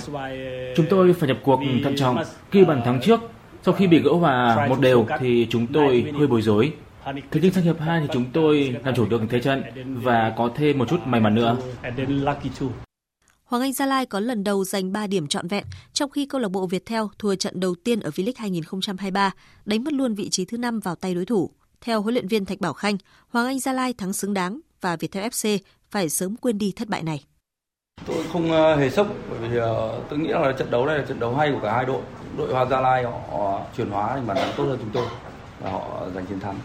[0.76, 2.16] Chúng tôi phải nhập cuộc thận trọng.
[2.50, 3.20] Khi bàn thắng trước,
[3.62, 6.72] sau khi bị gỡ hòa một đều thì chúng tôi hơi bối rối.
[7.30, 9.62] Thế nhưng sang hiệp 2 thì chúng tôi làm chủ được thế trận
[10.02, 11.56] và có thêm một chút may mắn nữa.
[13.48, 16.40] Hoàng Anh Gia Lai có lần đầu giành 3 điểm trọn vẹn, trong khi câu
[16.40, 19.30] lạc bộ Viettel thua trận đầu tiên ở V-League 2023,
[19.64, 21.50] đánh mất luôn vị trí thứ 5 vào tay đối thủ.
[21.80, 22.96] Theo huấn luyện viên Thạch Bảo Khanh,
[23.28, 25.58] Hoàng Anh Gia Lai thắng xứng đáng và Viettel FC
[25.90, 27.24] phải sớm quên đi thất bại này.
[28.06, 31.04] Tôi không ờ, hề sốc bởi vì ờ, tôi nghĩ là trận đấu này là
[31.08, 32.02] trận đấu hay của cả hai đội.
[32.38, 35.06] Đội Hoàng Gia Lai họ, họ chuyển hóa thành bàn thắng tốt hơn chúng tôi
[35.60, 36.58] và họ giành chiến thắng.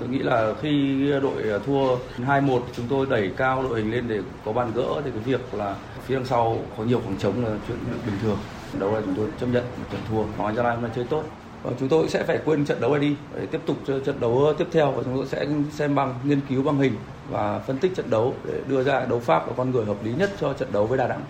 [0.00, 4.08] Tôi nghĩ là khi đội ờ, thua 2-1 chúng tôi đẩy cao đội hình lên
[4.08, 7.44] để có bàn gỡ thì cái việc là phía đằng sau có nhiều khoảng trống
[7.44, 8.38] là chuyện bình thường.
[8.78, 10.24] Đấu là chúng tôi chấp nhận một trận thua.
[10.38, 11.24] Nói ra lai hôm chơi tốt.
[11.62, 14.20] Và chúng tôi sẽ phải quên trận đấu này đi để tiếp tục cho trận
[14.20, 16.96] đấu tiếp theo và chúng tôi sẽ xem bằng nghiên cứu bằng hình
[17.30, 20.14] và phân tích trận đấu để đưa ra đấu pháp và con người hợp lý
[20.14, 21.24] nhất cho trận đấu với Đà Nẵng.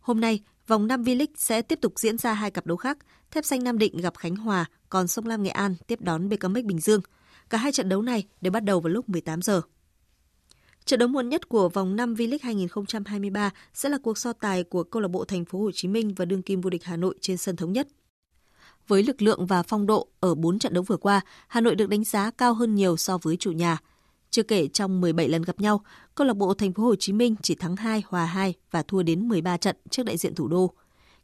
[0.00, 2.98] Hôm nay, vòng 5 V-League sẽ tiếp tục diễn ra hai cặp đấu khác.
[3.30, 6.64] Thép xanh Nam Định gặp Khánh Hòa, còn Sông Lam Nghệ An tiếp đón BKMX
[6.64, 7.00] Bình Dương.
[7.50, 9.60] Cả hai trận đấu này đều bắt đầu vào lúc 18 giờ.
[10.86, 14.82] Trận đấu muộn nhất của vòng 5 V-League 2023 sẽ là cuộc so tài của
[14.82, 17.14] câu lạc bộ Thành phố Hồ Chí Minh và đương kim vô địch Hà Nội
[17.20, 17.88] trên sân thống nhất.
[18.88, 21.88] Với lực lượng và phong độ ở 4 trận đấu vừa qua, Hà Nội được
[21.88, 23.78] đánh giá cao hơn nhiều so với chủ nhà.
[24.30, 25.84] Chưa kể trong 17 lần gặp nhau,
[26.14, 29.02] câu lạc bộ Thành phố Hồ Chí Minh chỉ thắng 2, hòa 2 và thua
[29.02, 30.72] đến 13 trận trước đại diện thủ đô.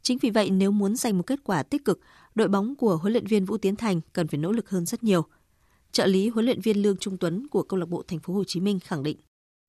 [0.01, 1.99] Chính vì vậy nếu muốn giành một kết quả tích cực,
[2.35, 5.03] đội bóng của huấn luyện viên Vũ Tiến Thành cần phải nỗ lực hơn rất
[5.03, 5.25] nhiều–
[5.93, 8.43] trợ lý huấn luyện viên Lương Trung Tuấn của câu lạc bộ Thành phố Hồ
[8.43, 9.17] Chí Minh khẳng định.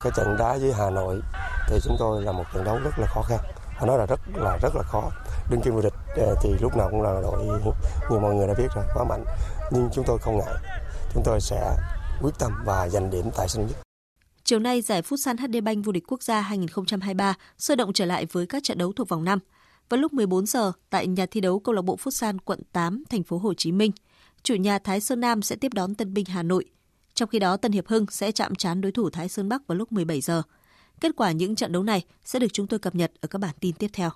[0.05, 1.21] Cái trận đá với Hà Nội
[1.69, 3.39] thì chúng tôi là một trận đấu rất là khó khăn.
[3.77, 5.11] Họ nói là rất là rất là khó.
[5.51, 7.45] Đương kim vô địch ờ, thì lúc nào cũng là đội
[8.11, 9.25] như mọi người đã biết rồi quá mạnh.
[9.73, 10.55] Nhưng chúng tôi không ngại.
[11.15, 11.77] Chúng tôi sẽ
[12.23, 13.77] quyết tâm và giành điểm tại sân nhất.
[14.45, 18.27] Chiều nay, giải Futsal HD Bank vô địch quốc gia 2023 sôi động trở lại
[18.33, 19.39] với các trận đấu thuộc vòng 5.
[19.89, 23.23] Vào lúc 14 giờ tại nhà thi đấu câu lạc bộ Futsal quận 8, thành
[23.23, 23.93] phố Hồ Chí Minh,
[24.43, 26.65] chủ nhà Thái Sơn Nam sẽ tiếp đón Tân Binh Hà Nội.
[27.15, 29.79] Trong khi đó, Tân Hiệp Hưng sẽ chạm trán đối thủ Thái Sơn Bắc vào
[29.79, 30.43] lúc 17 giờ.
[31.01, 33.55] Kết quả những trận đấu này sẽ được chúng tôi cập nhật ở các bản
[33.61, 34.11] tin tiếp theo.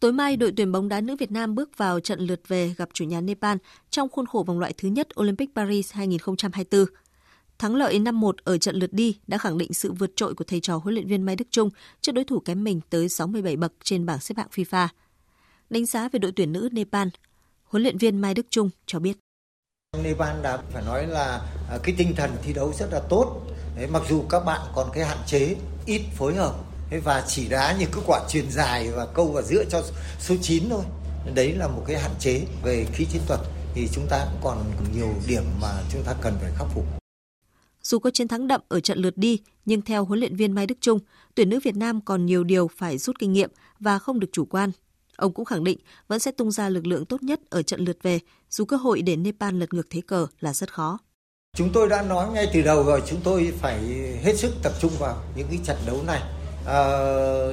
[0.00, 2.88] Tối mai, đội tuyển bóng đá nữ Việt Nam bước vào trận lượt về gặp
[2.92, 3.56] chủ nhà Nepal
[3.90, 6.84] trong khuôn khổ vòng loại thứ nhất Olympic Paris 2024.
[7.58, 10.60] Thắng lợi 5-1 ở trận lượt đi đã khẳng định sự vượt trội của thầy
[10.60, 11.70] trò huấn luyện viên Mai Đức Trung
[12.00, 14.88] trước đối thủ kém mình tới 67 bậc trên bảng xếp hạng FIFA.
[15.70, 17.08] Đánh giá về đội tuyển nữ Nepal,
[17.64, 19.16] huấn luyện viên Mai Đức Trung cho biết.
[19.98, 21.40] Nepal đã phải nói là
[21.70, 23.40] à, cái tinh thần thi đấu rất là tốt.
[23.76, 26.54] Đấy, mặc dù các bạn còn cái hạn chế ít phối hợp
[27.04, 29.82] và chỉ đá những cái quả truyền dài và câu vào giữa cho
[30.18, 30.84] số 9 thôi.
[31.34, 33.40] Đấy là một cái hạn chế về khí chiến thuật
[33.74, 34.64] thì chúng ta cũng còn
[34.96, 36.84] nhiều điểm mà chúng ta cần phải khắc phục.
[37.82, 40.66] Dù có chiến thắng đậm ở trận lượt đi, nhưng theo huấn luyện viên Mai
[40.66, 40.98] Đức Trung,
[41.34, 44.44] tuyển nữ Việt Nam còn nhiều điều phải rút kinh nghiệm và không được chủ
[44.44, 44.70] quan.
[45.22, 47.98] Ông cũng khẳng định vẫn sẽ tung ra lực lượng tốt nhất ở trận lượt
[48.02, 48.20] về,
[48.50, 50.98] dù cơ hội để Nepal lật ngược thế cờ là rất khó.
[51.56, 53.80] Chúng tôi đã nói ngay từ đầu rồi, chúng tôi phải
[54.22, 56.22] hết sức tập trung vào những cái trận đấu này.
[56.66, 56.82] À,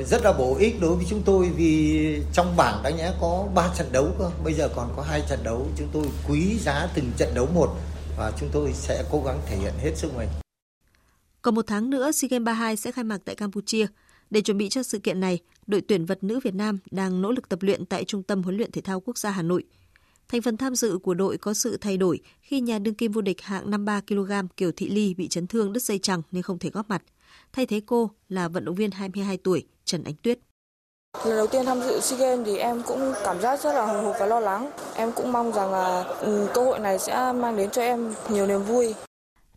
[0.07, 3.74] rất là bổ ích đối với chúng tôi vì trong bảng đáng nhẽ có 3
[3.78, 7.11] trận đấu cơ, bây giờ còn có hai trận đấu, chúng tôi quý giá từng
[7.17, 7.70] trận đấu một
[8.17, 10.30] và chúng tôi sẽ cố gắng thể hiện hết sức mình.
[11.41, 13.88] Còn một tháng nữa, SEA Games 32 sẽ khai mạc tại Campuchia.
[14.30, 15.39] Để chuẩn bị cho sự kiện này,
[15.70, 18.57] đội tuyển vật nữ Việt Nam đang nỗ lực tập luyện tại Trung tâm huấn
[18.57, 19.63] luyện thể thao quốc gia Hà Nội.
[20.28, 23.22] Thành phần tham dự của đội có sự thay đổi khi nhà đương kim vô
[23.22, 26.59] địch hạng 53 kg Kiều Thị Ly bị chấn thương đứt dây chằng nên không
[26.59, 27.03] thể góp mặt.
[27.53, 30.39] Thay thế cô là vận động viên 22 tuổi Trần Ánh Tuyết.
[31.26, 34.03] Lần đầu tiên tham dự SEA Games thì em cũng cảm giác rất là hồi
[34.03, 34.72] hộp và lo lắng.
[34.95, 38.47] Em cũng mong rằng là ừ, cơ hội này sẽ mang đến cho em nhiều
[38.47, 38.93] niềm vui.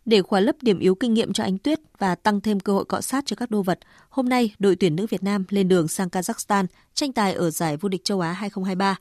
[0.05, 2.85] Để khóa lấp điểm yếu kinh nghiệm cho Ánh Tuyết và tăng thêm cơ hội
[2.85, 3.79] cọ sát cho các đô vật,
[4.09, 7.77] hôm nay đội tuyển nữ Việt Nam lên đường sang Kazakhstan tranh tài ở giải
[7.77, 8.95] vô địch châu Á 2023.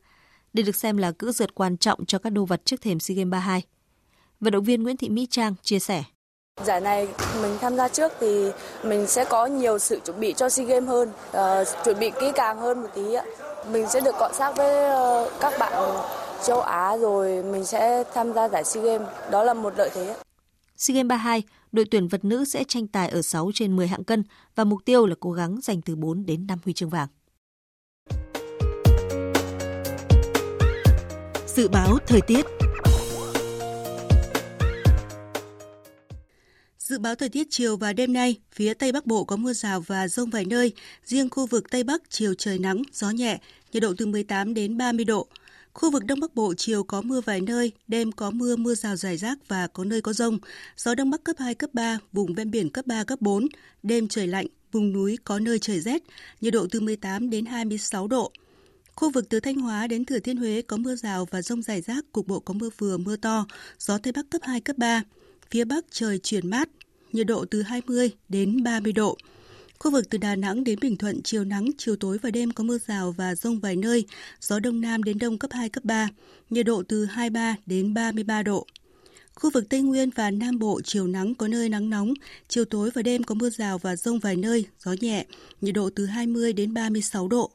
[0.53, 3.14] Đây được xem là cữ dượt quan trọng cho các đô vật trước thềm SEA
[3.14, 3.62] Games 32.
[4.40, 6.05] Vận động viên Nguyễn Thị Mỹ Trang chia sẻ.
[6.64, 7.09] Giải này
[7.42, 8.50] mình tham gia trước thì
[8.84, 12.26] mình sẽ có nhiều sự chuẩn bị cho SEA Games hơn, uh, chuẩn bị kỹ
[12.34, 13.24] càng hơn một tí ạ.
[13.70, 14.90] Mình sẽ được cọ sát với
[15.24, 15.72] uh, các bạn
[16.44, 19.09] châu Á rồi mình sẽ tham gia giải SEA Games.
[19.30, 20.16] Đó là một lợi thế.
[20.82, 24.04] SEA Games 32, đội tuyển vật nữ sẽ tranh tài ở 6 trên 10 hạng
[24.04, 24.22] cân
[24.54, 27.08] và mục tiêu là cố gắng giành từ 4 đến 5 huy chương vàng.
[31.46, 32.46] Dự báo thời tiết
[36.78, 39.80] Dự báo thời tiết chiều và đêm nay, phía Tây Bắc Bộ có mưa rào
[39.80, 40.72] và rông vài nơi,
[41.04, 43.38] riêng khu vực Tây Bắc chiều trời nắng, gió nhẹ,
[43.72, 45.28] nhiệt độ từ 18 đến 30 độ.
[45.74, 48.96] Khu vực Đông Bắc Bộ chiều có mưa vài nơi, đêm có mưa, mưa rào
[48.96, 50.38] rải rác và có nơi có rông.
[50.76, 53.46] Gió Đông Bắc cấp 2, cấp 3, vùng ven biển cấp 3, cấp 4.
[53.82, 56.02] Đêm trời lạnh, vùng núi có nơi trời rét,
[56.40, 58.32] nhiệt độ từ 18 đến 26 độ.
[58.94, 61.80] Khu vực từ Thanh Hóa đến Thừa Thiên Huế có mưa rào và rông rải
[61.80, 63.46] rác, cục bộ có mưa vừa, mưa to,
[63.78, 65.02] gió Tây Bắc cấp 2, cấp 3.
[65.50, 66.68] Phía Bắc trời chuyển mát,
[67.12, 69.16] nhiệt độ từ 20 đến 30 độ.
[69.82, 72.64] Khu vực từ Đà Nẵng đến Bình Thuận chiều nắng, chiều tối và đêm có
[72.64, 74.04] mưa rào và rông vài nơi,
[74.40, 76.08] gió đông nam đến đông cấp 2, cấp 3,
[76.50, 78.66] nhiệt độ từ 23 đến 33 độ.
[79.34, 82.14] Khu vực Tây Nguyên và Nam Bộ chiều nắng có nơi nắng nóng,
[82.48, 85.26] chiều tối và đêm có mưa rào và rông vài nơi, gió nhẹ,
[85.60, 87.50] nhiệt độ từ 20 đến 36 độ.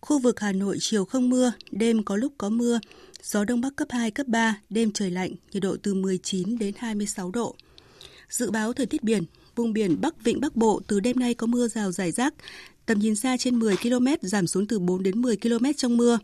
[0.00, 2.80] Khu vực Hà Nội chiều không mưa, đêm có lúc có mưa,
[3.22, 6.74] gió đông bắc cấp 2, cấp 3, đêm trời lạnh, nhiệt độ từ 19 đến
[6.78, 7.56] 26 độ.
[8.28, 9.24] Dự báo thời tiết biển,
[9.56, 12.34] vùng biển Bắc Vịnh Bắc Bộ từ đêm nay có mưa rào rải rác,
[12.86, 16.18] tầm nhìn xa trên 10 km giảm xuống từ 4 đến 10 km trong mưa.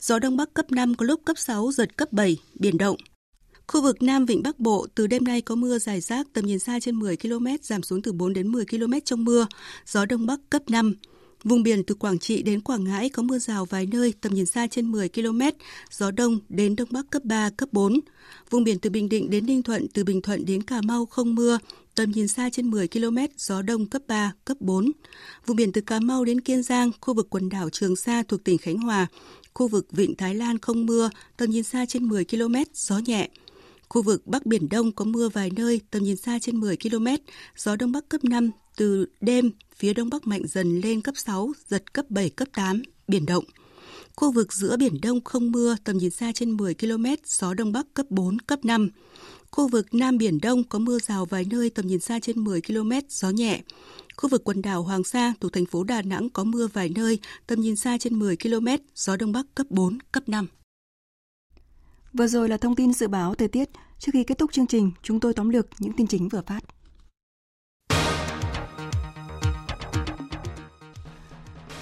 [0.00, 2.96] Gió đông bắc cấp 5 có lúc cấp 6 giật cấp 7, biển động.
[3.66, 6.58] Khu vực Nam Vịnh Bắc Bộ từ đêm nay có mưa rải rác, tầm nhìn
[6.58, 9.46] xa trên 10 km giảm xuống từ 4 đến 10 km trong mưa.
[9.86, 10.94] Gió đông bắc cấp 5.
[11.44, 14.46] Vùng biển từ Quảng Trị đến Quảng Ngãi có mưa rào vài nơi, tầm nhìn
[14.46, 15.40] xa trên 10 km,
[15.90, 18.00] gió đông đến đông bắc cấp 3, cấp 4.
[18.50, 21.34] Vùng biển từ Bình Định đến Ninh Thuận, từ Bình Thuận đến Cà Mau không
[21.34, 21.58] mưa,
[21.94, 24.92] tầm nhìn xa trên 10 km, gió đông cấp 3, cấp 4.
[25.46, 28.44] Vùng biển từ Cà Mau đến Kiên Giang, khu vực quần đảo Trường Sa thuộc
[28.44, 29.06] tỉnh Khánh Hòa,
[29.54, 33.28] khu vực Vịnh Thái Lan không mưa, tầm nhìn xa trên 10 km, gió nhẹ.
[33.88, 37.06] Khu vực Bắc Biển Đông có mưa vài nơi, tầm nhìn xa trên 10 km,
[37.56, 41.52] gió Đông Bắc cấp 5, từ đêm phía Đông Bắc mạnh dần lên cấp 6,
[41.68, 43.44] giật cấp 7, cấp 8, biển động.
[44.16, 47.72] Khu vực giữa Biển Đông không mưa, tầm nhìn xa trên 10 km, gió Đông
[47.72, 48.90] Bắc cấp 4, cấp 5.
[49.56, 52.60] Khu vực Nam Biển Đông có mưa rào vài nơi tầm nhìn xa trên 10
[52.60, 53.62] km, gió nhẹ.
[54.16, 57.18] Khu vực quần đảo Hoàng Sa thuộc thành phố Đà Nẵng có mưa vài nơi,
[57.46, 60.46] tầm nhìn xa trên 10 km, gió Đông Bắc cấp 4, cấp 5.
[62.12, 63.68] Vừa rồi là thông tin dự báo thời tiết.
[63.98, 66.60] Trước khi kết thúc chương trình, chúng tôi tóm lược những tin chính vừa phát.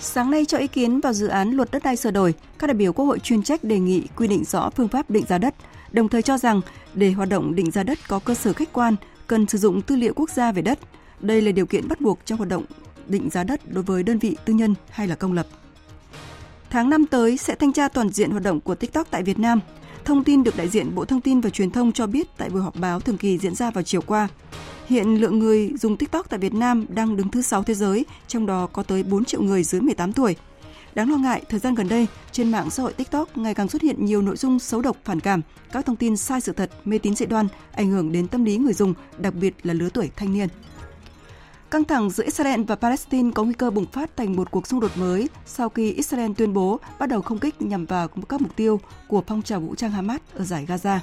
[0.01, 2.75] Sáng nay cho ý kiến vào dự án luật đất đai sửa đổi, các đại
[2.75, 5.55] biểu Quốc hội chuyên trách đề nghị quy định rõ phương pháp định giá đất,
[5.93, 6.61] đồng thời cho rằng
[6.95, 9.97] để hoạt động định giá đất có cơ sở khách quan, cần sử dụng tư
[9.97, 10.79] liệu quốc gia về đất.
[11.21, 12.65] Đây là điều kiện bắt buộc trong hoạt động
[13.07, 15.47] định giá đất đối với đơn vị tư nhân hay là công lập.
[16.71, 19.61] Tháng 5 tới sẽ thanh tra toàn diện hoạt động của TikTok tại Việt Nam.
[20.05, 22.63] Thông tin được đại diện Bộ Thông tin và Truyền thông cho biết tại buổi
[22.63, 24.29] họp báo thường kỳ diễn ra vào chiều qua.
[24.87, 28.47] Hiện lượng người dùng TikTok tại Việt Nam đang đứng thứ 6 thế giới, trong
[28.47, 30.37] đó có tới 4 triệu người dưới 18 tuổi.
[30.95, 33.83] Đáng lo ngại, thời gian gần đây, trên mạng xã hội TikTok ngày càng xuất
[33.83, 36.99] hiện nhiều nội dung xấu độc phản cảm, các thông tin sai sự thật, mê
[36.99, 40.11] tín dị đoan, ảnh hưởng đến tâm lý người dùng, đặc biệt là lứa tuổi
[40.17, 40.49] thanh niên.
[41.71, 44.81] Căng thẳng giữa Israel và Palestine có nguy cơ bùng phát thành một cuộc xung
[44.81, 48.57] đột mới sau khi Israel tuyên bố bắt đầu không kích nhằm vào các mục
[48.57, 50.99] tiêu của phong trào vũ trang Hamas ở giải Gaza.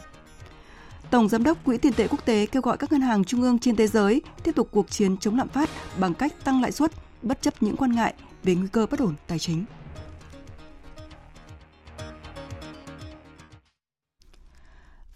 [1.09, 3.59] Tổng Giám đốc Quỹ tiền tệ quốc tế kêu gọi các ngân hàng trung ương
[3.59, 6.91] trên thế giới tiếp tục cuộc chiến chống lạm phát bằng cách tăng lãi suất
[7.21, 8.13] bất chấp những quan ngại
[8.43, 9.65] về nguy cơ bất ổn tài chính.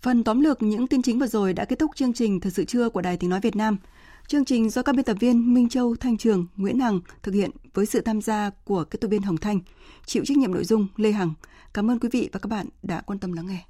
[0.01, 2.65] Phần tóm lược những tin chính vừa rồi đã kết thúc chương trình Thời sự
[2.65, 3.77] trưa của Đài Tiếng Nói Việt Nam.
[4.27, 7.51] Chương trình do các biên tập viên Minh Châu, Thanh Trường, Nguyễn Hằng thực hiện
[7.73, 9.59] với sự tham gia của kết tập viên Hồng Thanh,
[10.05, 11.33] chịu trách nhiệm nội dung Lê Hằng.
[11.73, 13.65] Cảm ơn quý vị và các bạn đã quan tâm lắng nghe.